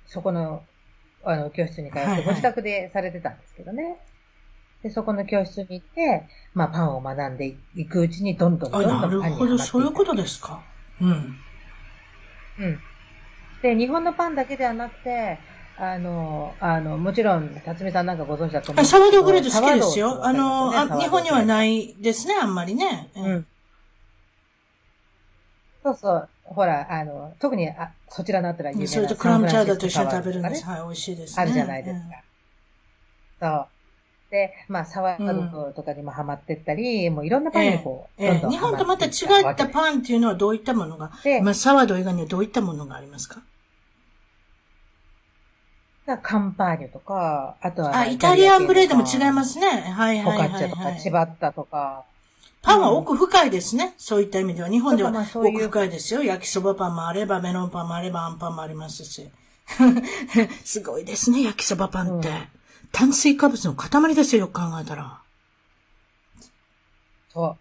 [0.06, 0.64] そこの、
[1.24, 3.97] あの、教室に通って、はいはいご自宅でされてたんですけどね。
[4.84, 10.61] で、そこの教室に行って、まあ、パンを学んでいくうちに、どんどんどあ、んどんパなるほど、ンにハマっていったそういうことですか？
[11.01, 11.09] うん。
[12.59, 12.80] うん。
[13.61, 15.38] で、日本のパンだけではなくて、
[15.78, 18.99] あの、あの、もちろん、辰巳さんなんかご存知だと思うんあですけど。
[18.99, 20.26] サワードブレード好きですよ。
[20.26, 23.09] あの、ね日本にはないですね、あんまりね。
[23.15, 23.47] うん。
[25.94, 26.30] そうそう。
[26.44, 30.66] ほら、あの、特に、あ、そちらだったら有名なそれとクラムチャウダーと一緒に食べるんです。
[30.66, 31.42] はい、美味しいですね。
[31.44, 32.24] あるじゃないですうんか。
[33.40, 33.68] そう。
[34.32, 43.42] で、まあ、サワードとかにもハマってったり、もういろんなパンにこう、ええ、どんどん日本とまた違ったンパンっていうのはどういったものが、で、まあ、サワード以外にはどういったものがありますか？
[46.24, 49.68] カンパーニュとか、あとは、あ、イタリアンブレードも違いますすね。
[49.68, 51.02] はいフォはいはい、カッチャとか、はい。
[51.02, 52.04] チバッタとか、
[52.62, 53.93] パンは奥深いですね。
[53.97, 54.70] そういった意味では。
[54.70, 56.24] 日本では奥深いですよ。
[56.24, 59.30] 焼きそばパンもあれば、メロンパンもあれば、アンパンもありますし。
[60.66, 62.30] すごいですね、焼きそばパンって。
[62.30, 62.36] うん
[62.91, 65.22] 炭水化物の塊ですよ、よく考えたら。
[67.32, 67.57] そう。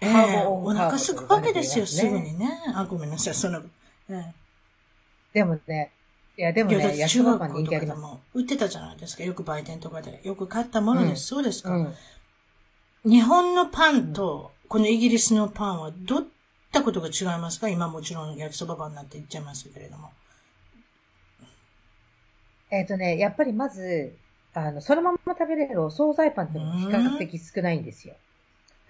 [0.00, 2.50] ええカーお腹すくわけですよ、すぐにね。
[2.74, 3.62] あ、ごめんなさい、その、
[4.10, 4.34] え
[5.32, 5.92] でもね、
[6.36, 7.86] いや、でもね、て中学校とかで。
[7.94, 9.24] も売ってたじゃないですか。
[9.24, 10.20] よく売店とかで。
[10.22, 11.26] よく買ったものです。
[11.26, 11.70] そうですか。
[11.70, 11.94] うん。
[13.08, 16.26] 日本のパンと、このイギリスのパンはどういっ
[16.72, 17.68] たことが違いますか？
[17.68, 20.10] 今もちろん焼きそばパンなんて言っちゃいますけれども。
[22.70, 24.12] えっ、とね、やっぱりまず、
[24.54, 28.14] あの、そのまま食べれるお惣菜パンって比較的少ないんですよ。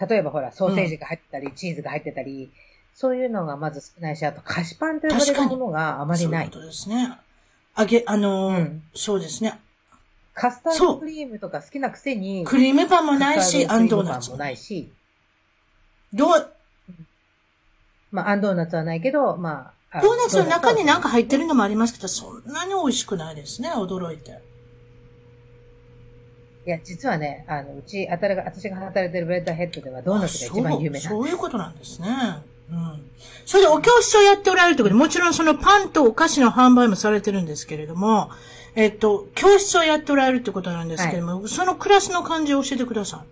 [0.09, 2.51] 例えばほら、ソーセージが入ってたり、チーズが入ってたり、
[2.95, 7.19] そういうのがまず少ないし、あと菓子パンと呼ばれるものがあまりないそうですね。
[7.75, 9.61] あげ、あのーうんそうですね。
[10.37, 14.93] カスタードクリームとか好きなくせに、クリームパンもないし、アンドーナツもないし、
[16.13, 16.53] どう、
[18.11, 23.71] まあ、あんドーナツはないけど、まあ、あドーナツの中になんか入ってるるのもありますけど、そんなに美味しくないですね。
[23.71, 24.43] 驚いて。
[26.67, 32.09] いや、実はね、あの、うち、あたりが、私が働いてる Bread Ahead ではドーナツが一番有名あなんそうそういうことなんですね。
[32.71, 33.11] うん。
[33.47, 38.31] それでお教室をやっておられるということで、もちろんそのパンとお菓子の販売もされてるんですけれども、
[38.77, 43.25] えっと、教室をやっておられるということなんですけれども、そのクラスの感じを教えてくださ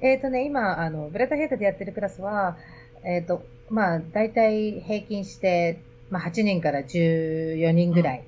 [0.00, 2.56] えっ、とね、今、あの、 Bread Ahead でやってるクラスは、
[3.04, 8.24] えっ、と、まあ、大体平均して、まあ、8人から14人ぐらい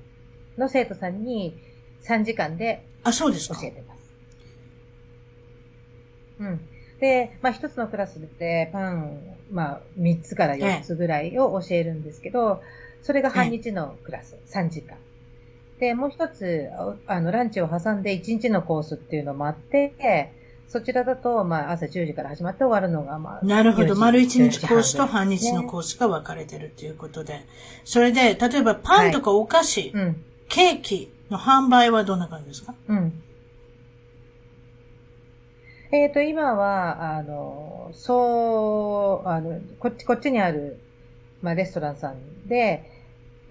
[0.57, 1.57] の生徒さんに
[2.03, 3.07] 3時間でい。
[3.07, 3.55] あ、そうですか。
[3.55, 4.13] 教えてます。
[6.39, 6.59] うん。
[6.99, 9.19] で、まあ、一つのクラスでパン、
[9.51, 12.61] まあ、3つから4つぐらいを教えるんですけど、
[13.03, 14.97] それが半日のクラス、3時間。
[15.79, 20.31] で、もう一つ、ああの、ランチを挟んで1日のコースっていうのもあって、
[20.69, 23.87] そちらだと、まあ、朝10時から始まって終わるのが、まあ、なるほど。
[23.91, 27.41] 4時丸一日コースと4時半半日のコースが分かれてるということで。
[27.83, 30.23] それで、例えばパンとかお菓子、うん。
[30.47, 32.73] ケーキの販売はどんな感じですか？
[32.87, 33.21] うん。
[35.91, 40.79] えっ、と、今は、あの、そう、あの、こっち、こっちにある、
[41.43, 42.89] まあ、レストランさんで、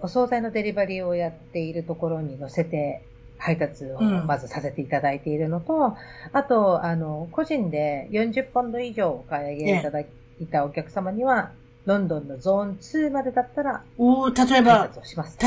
[0.02, 3.02] お惣菜のデリバリーをやっているところに乗せて、
[3.38, 5.96] 配達をうんまずさせていただいているのと、
[6.32, 10.06] あと、あの、個人で40ポンド以上お買い上げいただい
[10.50, 11.50] たお客様には、
[11.84, 14.90] ロンドンのゾーン2までだったら、おー例え配ば。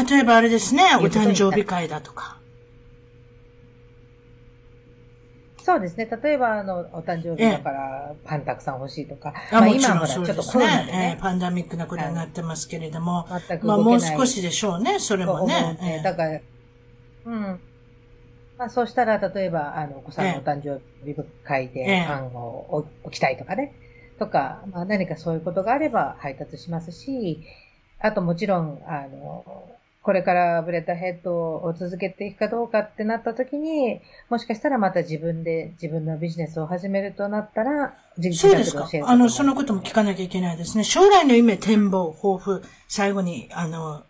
[0.10, 2.38] 例えばあれですね、お誕生日会だとか。
[5.66, 6.08] そうですね。
[6.24, 9.34] 例えば、あの、お誕生日だから、パンたくさん欲しいとか。
[9.52, 10.92] あもち今ほら、ろんそうちょっとですねコロナで。
[10.92, 13.28] えーね、パンダミックなことになってますけれども。
[13.48, 16.40] 全くまあもう少しでしょうね、それもねだから、
[17.26, 17.60] うん。
[18.60, 23.74] まあ、そうしたら、例えば、あの、お子さんのお誕生日会えでえパンを置きたいとかね。
[24.20, 27.44] とか、まあ、何かそういうことがあれば配達しますし、
[28.00, 29.68] あともちろん、あの、
[30.06, 37.96] これから Bread Ahead を続けていくかどうかってなった時に、もしかしたらまた自分で自分のビジネスを始めるとなったら、
[38.34, 38.88] そうですか。
[39.04, 40.84] あの、そのことも聞かなきゃいけないですね。
[40.84, 44.04] 将来の夢、展望、抱負、最後に、あの、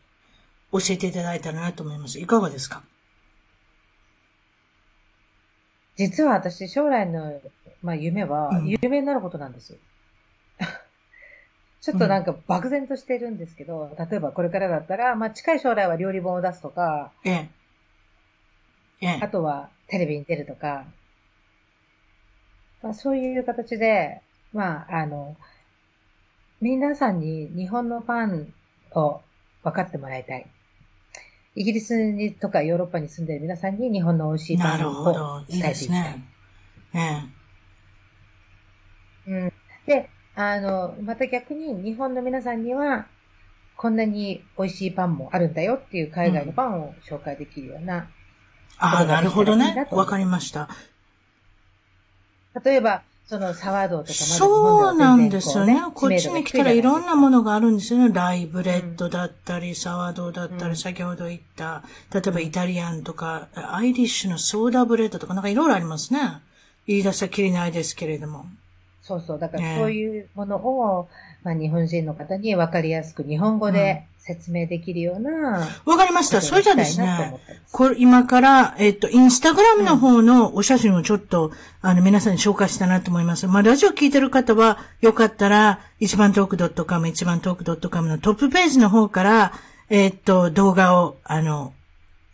[0.74, 2.20] 教えていただいたらなと思います。
[2.20, 2.84] いかがですか？
[5.96, 7.40] 実は私、将来の、
[7.82, 9.78] まあ、夢は、有名になることなんですよ。
[11.86, 17.50] ちょっとなんか漠然としてるんですけど、うん、例えばこれからだったら、まあ近い将来は料理本を出すとか、ええ。
[19.02, 19.20] ええ。
[19.22, 20.88] あとはテレビに出るとか、
[22.82, 25.38] まあそういう形で、まああの、
[26.60, 28.52] 皆さんに日本のパン
[28.96, 29.22] を
[29.64, 30.48] 分かってもらいたい。
[31.54, 35.60] イギリスにとかヨーロッパに住んでいる皆さんに日本の美味しいパンを伝えていきたい。
[35.60, 36.24] いいですね。
[36.96, 37.00] え
[39.28, 39.32] え。
[39.32, 39.54] うん。
[39.86, 43.08] で、あの、また逆に日本の皆さんには、
[43.78, 48.02] こんなに美味しいパンもあるんだよっていう海外のパンを紹介できるような、うん。
[48.80, 49.88] ああ、なるほどね。
[49.92, 50.70] わかりました。
[52.64, 55.82] 例えば、そのサワードとかまそうなんですよね。
[55.96, 58.14] こっちに来たらいろんなものがあるんですよね。
[58.14, 61.84] rye bread だったり、うん、 sourdough だったり、先ほど言った、
[62.14, 66.20] 例えばイタリアンとか、アイリッシュの soda bread とかなんかいろいろありますね。
[66.86, 68.46] 言い出したらきりないですけれども。
[69.08, 69.40] そうそう。
[69.40, 71.08] だからそういうものを、
[71.44, 75.70] まあ日本人の方に分かりやすく日本語で説明できるような。
[75.86, 76.42] わ、かりました。
[76.42, 77.40] それじゃですね、
[77.72, 81.52] これ今から、えっと、インスタグラムの方のお写真をちょっと、
[81.82, 83.46] あの、皆さんに紹介したなと思います。
[83.46, 89.54] まあ、ラジオ聞いてる方は、よかったら、一番トーク .com、一番トーク .com のトップページの方から、
[89.92, 91.74] えっと、動画を、あの、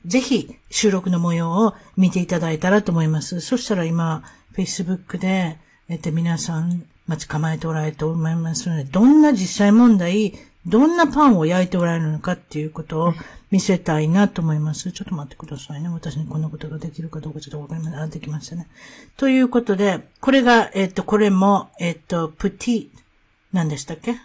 [0.06, 3.42] ぜひ、収録の模様を見ていただいたらと思います。
[3.42, 4.24] そしたら今、
[4.56, 5.58] Facebook で、
[5.92, 10.34] えっと、皆さん待ち構えておられると思いますので、どんな実際問題、
[10.66, 13.14] どんなパンを焼いておられるのかっていうことを
[13.52, 14.94] 見せたいなと思います。
[14.94, 15.90] ちょっと待ってくださいね。
[15.90, 18.00] 私にこんなことができるかどうかちょっとわかりません。
[18.00, 18.68] あ、できましたね。
[19.18, 22.88] ということで、これが、えっと、これも、えっと、プティ、
[23.52, 24.16] 何でしたっけ？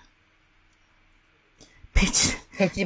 [1.94, 2.36] ペチ、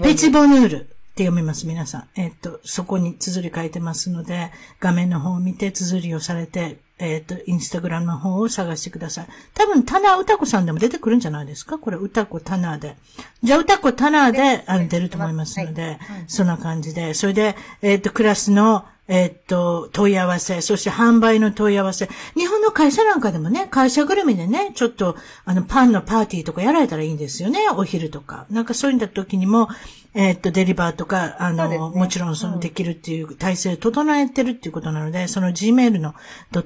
[0.01, 2.09] ペチボヌールって読みます、皆さん。
[2.15, 9.27] えっと、そこに綴り書いてますので、画面の方を見て綴りをされて、えっ、ー、と、インスタグラムの方を探してください。
[9.55, 11.79] 多分、タナー歌子さんでも出てくるんじゃないですか？
[11.79, 12.97] これ、歌子タナーで。
[13.43, 15.99] じゃあ、歌子タナーで、あの、出ると思いますので、はい、
[16.29, 17.15] そんな感じで。
[17.15, 22.09] それで、えっ、ー、と、クラスの、えっと、問い合わせ、そして販売の問い合わせ。
[22.37, 28.47] 日本の会社なんかでもね、会社ぐるみでね、ちょっと、あの、パンのパーティーとかやられたらいいんですよね、お昼とか。
[28.51, 29.69] なんかそういった時にも、
[30.13, 36.15] えっと、デリバーとか、あの、ね、もちろんそのできるっていう体制を整えてるっていうことなので、うん、その Gmail の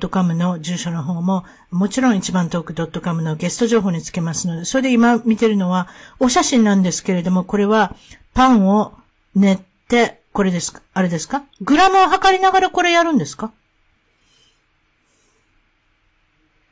[0.08, 5.88] .com の住所の方も、もちろん一番トーク .com のゲスト情報につけますので、それで今見てるのは、
[6.20, 7.94] お写真なんですけれども、これは、
[8.32, 8.94] パンを
[9.34, 10.80] 練って、これですか？
[10.94, 11.44] あれですか？
[11.60, 13.52] グラムを測りながらこれやるんですか？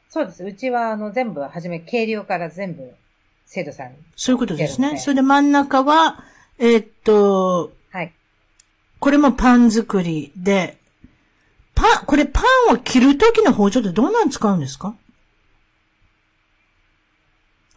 [0.09, 0.43] そうです。
[0.43, 2.95] うちは、あの、全部、はじめ、計量から全部、
[3.47, 4.97] 生徒さんそういうことですね。
[4.99, 6.25] それで真ん中は、
[6.65, 8.13] えー、っと、はい。
[9.01, 10.79] これもパン作りで、
[11.75, 14.95] パン、これパンを切るときの包丁ってどんなの使うんですか？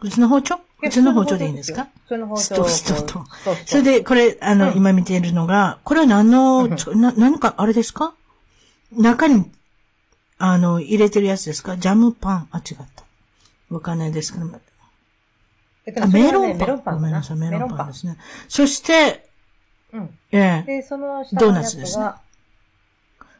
[0.02, 0.60] うちの包丁？
[0.84, 1.88] うちの包丁でいいんですか？
[2.08, 2.40] その包丁。
[2.44, 3.24] ストストと。
[3.64, 8.14] それで、これ、あの、うん、今見ているのが、これは何の、うん、な、何か、あれですか？
[8.92, 9.50] 中に、
[10.38, 11.76] あの、入れてるやつですか？
[11.76, 12.48] ジャムパン？
[12.52, 13.04] あ、違った。
[13.74, 14.46] わかんないですけど。
[15.86, 16.58] えっと、メロンパン。
[16.58, 16.94] メロンパン。
[16.96, 18.16] ごめんなさい、メロンパンですね。
[18.48, 19.28] そして、
[19.92, 20.18] うん。
[20.32, 20.66] ええ。
[20.66, 22.06] で、その下ドーナツですね。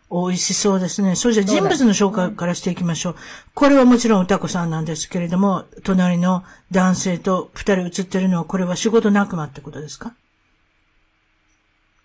[0.08, 1.16] 美味しそうですね。
[1.16, 3.16] それじゃ人物の紹介からしていきましょう。
[3.54, 10.14] これはもちろん歌子さんなんですけれども、隣の男性と二人写ってるのは、これは仕事仲間ってことですか？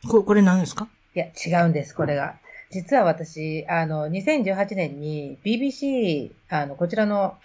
[0.09, 0.87] ここれ何ですか？
[1.13, 2.33] いや、違うんです、これが。
[2.71, 7.37] 実は私、あの、2018年に BBC、あの、こちらの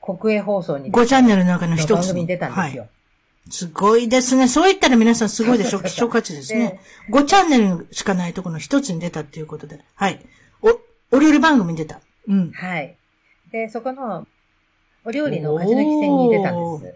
[0.00, 1.92] 国営放送に、5チャンネルの中の一つ。
[1.94, 2.82] 番組に出たんですよ。
[2.82, 2.90] はい
[3.48, 4.48] すごいですね。
[4.48, 5.80] そう言ったら皆さんすごいでしょ。
[5.80, 6.80] 希少価値ですね。
[7.10, 9.80] 5チャンネルしかないところの一つに出たっていうことで。
[9.94, 10.20] はい。
[10.62, 12.00] お、お料理番組に出た。
[12.26, 12.50] うん。
[12.50, 12.96] はい。
[13.52, 14.26] で、そこの、
[15.04, 16.94] お料理の勝ち抜き戦に出たんです。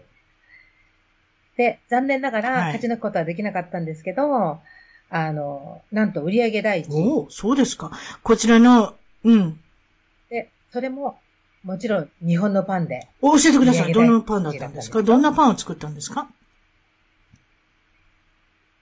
[1.55, 4.59] で、残念ながら勝ち抜くことはできなかったんですけど、はい、
[5.11, 7.07] あの、なんと売上第一位。
[7.07, 7.91] おそうですか。
[8.23, 9.59] こちらの、うん。
[10.29, 11.17] で、それも、
[11.63, 13.07] もちろん日本のパンで。
[13.21, 13.93] 教えてください。
[13.93, 15.03] どんなパンだったんですか？
[15.03, 16.27] どんなパンを作ったんですか？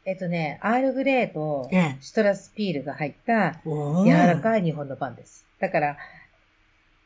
[0.06, 1.70] えっとね、アールグレーと
[2.02, 5.46] シトラスピールが入った柔らかい日本のパンです。
[5.60, 5.98] だから、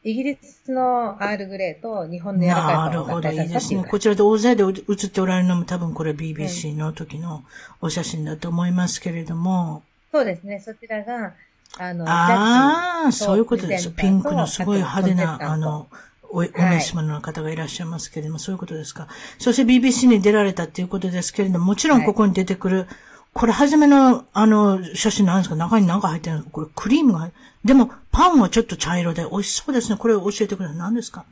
[0.04, 3.84] イギリスのアールグレーと日本の柔らかいなるほど、いいですね。
[3.84, 7.44] こちらで大勢で映っておられるのも多分これ BBC の時の
[7.82, 9.84] お写真だと思いますけれども。
[10.12, 10.60] そうですね。
[10.60, 11.34] そちらが、
[11.78, 13.90] あの、ああ、そういうことです。
[13.92, 15.88] ピンクのすごい派手な、あの、
[16.24, 19.08] お、お召し物の方がいらっしゃいますけれども、はい、そういうことですか。
[19.40, 22.88] そして BBC に出られたっていうことですけれども、もちろんここに出てくる、はい、
[23.34, 25.56] これ初めの、あの、写真なんですか？
[25.56, 29.96] 中に何か入ってるんですかこれクリームが入ってでも、パンはちょっと茶色で美味しそうですね。
[29.98, 30.78] これを教えてください。
[30.78, 31.24] 何ですか？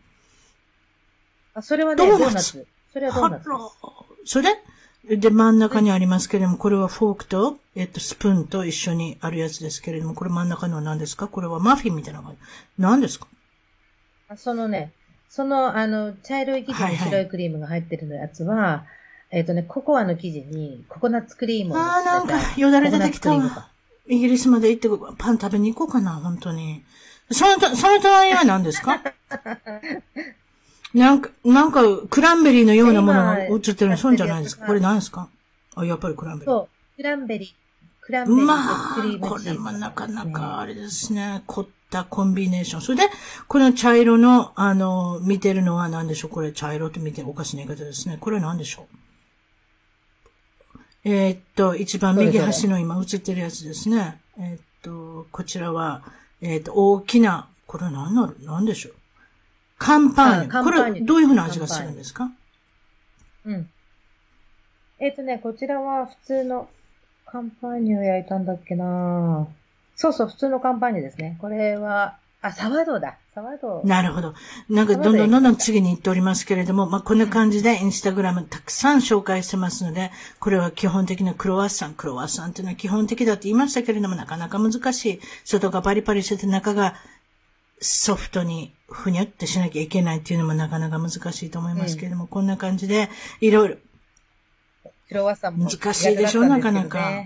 [1.54, 2.66] あ、それはね、ドーナツ。
[2.94, 3.50] それはドーナツ。
[4.24, 4.50] それ？
[5.10, 11.28] で、真ん中にありますけれども、これはフォークと、えっと、スプーンと一緒にあるやつですけれども、これ真ん中のは何ですか？
[11.28, 12.36] これはマフィンみたいなのが。
[12.78, 13.28] 何ですか？
[14.30, 14.94] あそのね、
[15.28, 23.70] その、あの、茶色い生地に白いクリームが入ってるやつは、はいはい、えっ、とね、ココアの生地にココナッツクリームをああ、なんか、よだれ出てきたわ。
[24.08, 26.84] イギリスまで行ってパン食べに行こうかな、本当に。
[27.32, 29.02] その、その隣は何ですか？
[30.94, 35.30] なんか、なんか、クランベリーのようなものが映ってるの、そうじゃないですかこれ何ですか？
[35.76, 36.54] あ、やっぱりクランベリー。
[36.54, 37.54] そう、クランベリー。
[38.02, 41.44] クランベリーまあ、これもなかなかあれですね。
[41.46, 42.82] 凝ったコンビネーション。
[42.82, 43.04] それで、
[43.48, 46.32] この茶色の、あの、見てるのは何でしょう？
[46.32, 48.18] これ茶色って見ておかしな言い方ですね。
[48.20, 48.88] これ何でしょ
[50.76, 50.80] う？
[51.04, 54.22] えー、っと、一番右端の今映ってるやつですね。
[54.38, 56.04] えー、っと、こちらは、
[56.42, 58.36] えー、っと、大きな、これ何なる？
[58.42, 58.94] 何でしょう？
[59.82, 60.64] カンパーニュ。
[60.64, 62.30] これ、どういうふうな味がするんですか？
[63.46, 63.68] うん。
[65.00, 66.70] えっ、とね、こちらは普通の
[67.26, 69.48] カンパーニュを焼いたんだっけな
[69.96, 71.36] そうそう、普通のカンパーニュですね。
[71.42, 73.18] これは、あ、サワドだ。
[73.34, 73.82] サワド。
[73.84, 74.36] なるほど。
[74.70, 81.96] なんかどんどんどんどん次に行っておりますけれども、まあ、こんな感じでインスタグラムたくさん紹介してますので、これは基本的なクロワッサン。
[81.96, 85.20] クロワッサンっていうのは基本的だって言いましたけれども、なかなか難しい。
[85.44, 86.96] 外がパリパリしてて中が
[87.80, 93.10] ソフトにふにゃってしなきゃいけないっていうのもなかなか難しいと思いますけれども、うん、こんな感じで、
[93.40, 93.76] いろいろ。
[95.08, 97.26] クロワッサンも難しいでしょ、なかなか。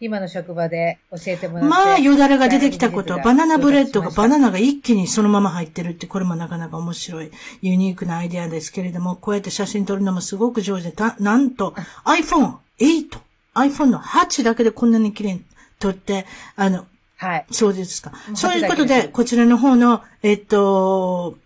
[0.00, 1.68] 今の職場で教えてもらって。
[1.68, 7.32] まあ、よだれが出てきたことは、バナナブレッドが、バナナが一気にそのまま入ってるって、これもなかなか面白い、
[7.62, 11.74] ユニークなアイデアですけれども、こうやって写真撮るのもすごく上手で、た、なんと、
[12.04, 13.18] iPhone 8、
[13.54, 15.42] iPhone の8だけでこんなに綺麗に
[15.80, 16.86] 撮って、あの、
[17.18, 17.46] はい。
[17.50, 18.12] そうですか。
[18.34, 21.36] そういうことで、こちらの方の、えっと、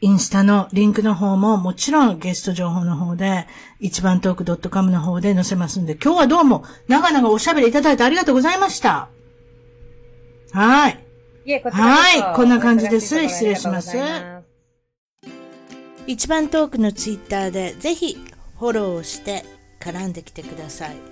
[0.00, 3.46] インスタのリンクの方ももちろんゲスト情報の方で、
[3.78, 9.08] 一番トーク .com の方で載せますんで、今日はどうも長々おしゃべりいただいてありがとうございました。
[10.52, 10.98] はい。
[11.44, 12.36] いえ、こはい。
[12.36, 13.28] こんな感じです。
[13.28, 13.96] 失礼します。
[16.08, 18.18] 一番トークのツイッターでぜひ
[18.58, 19.44] フォローして
[19.78, 21.11] 絡んできてください。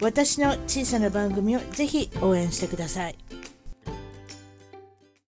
[0.00, 3.29] 私の小さな番組をぜひ応援してください。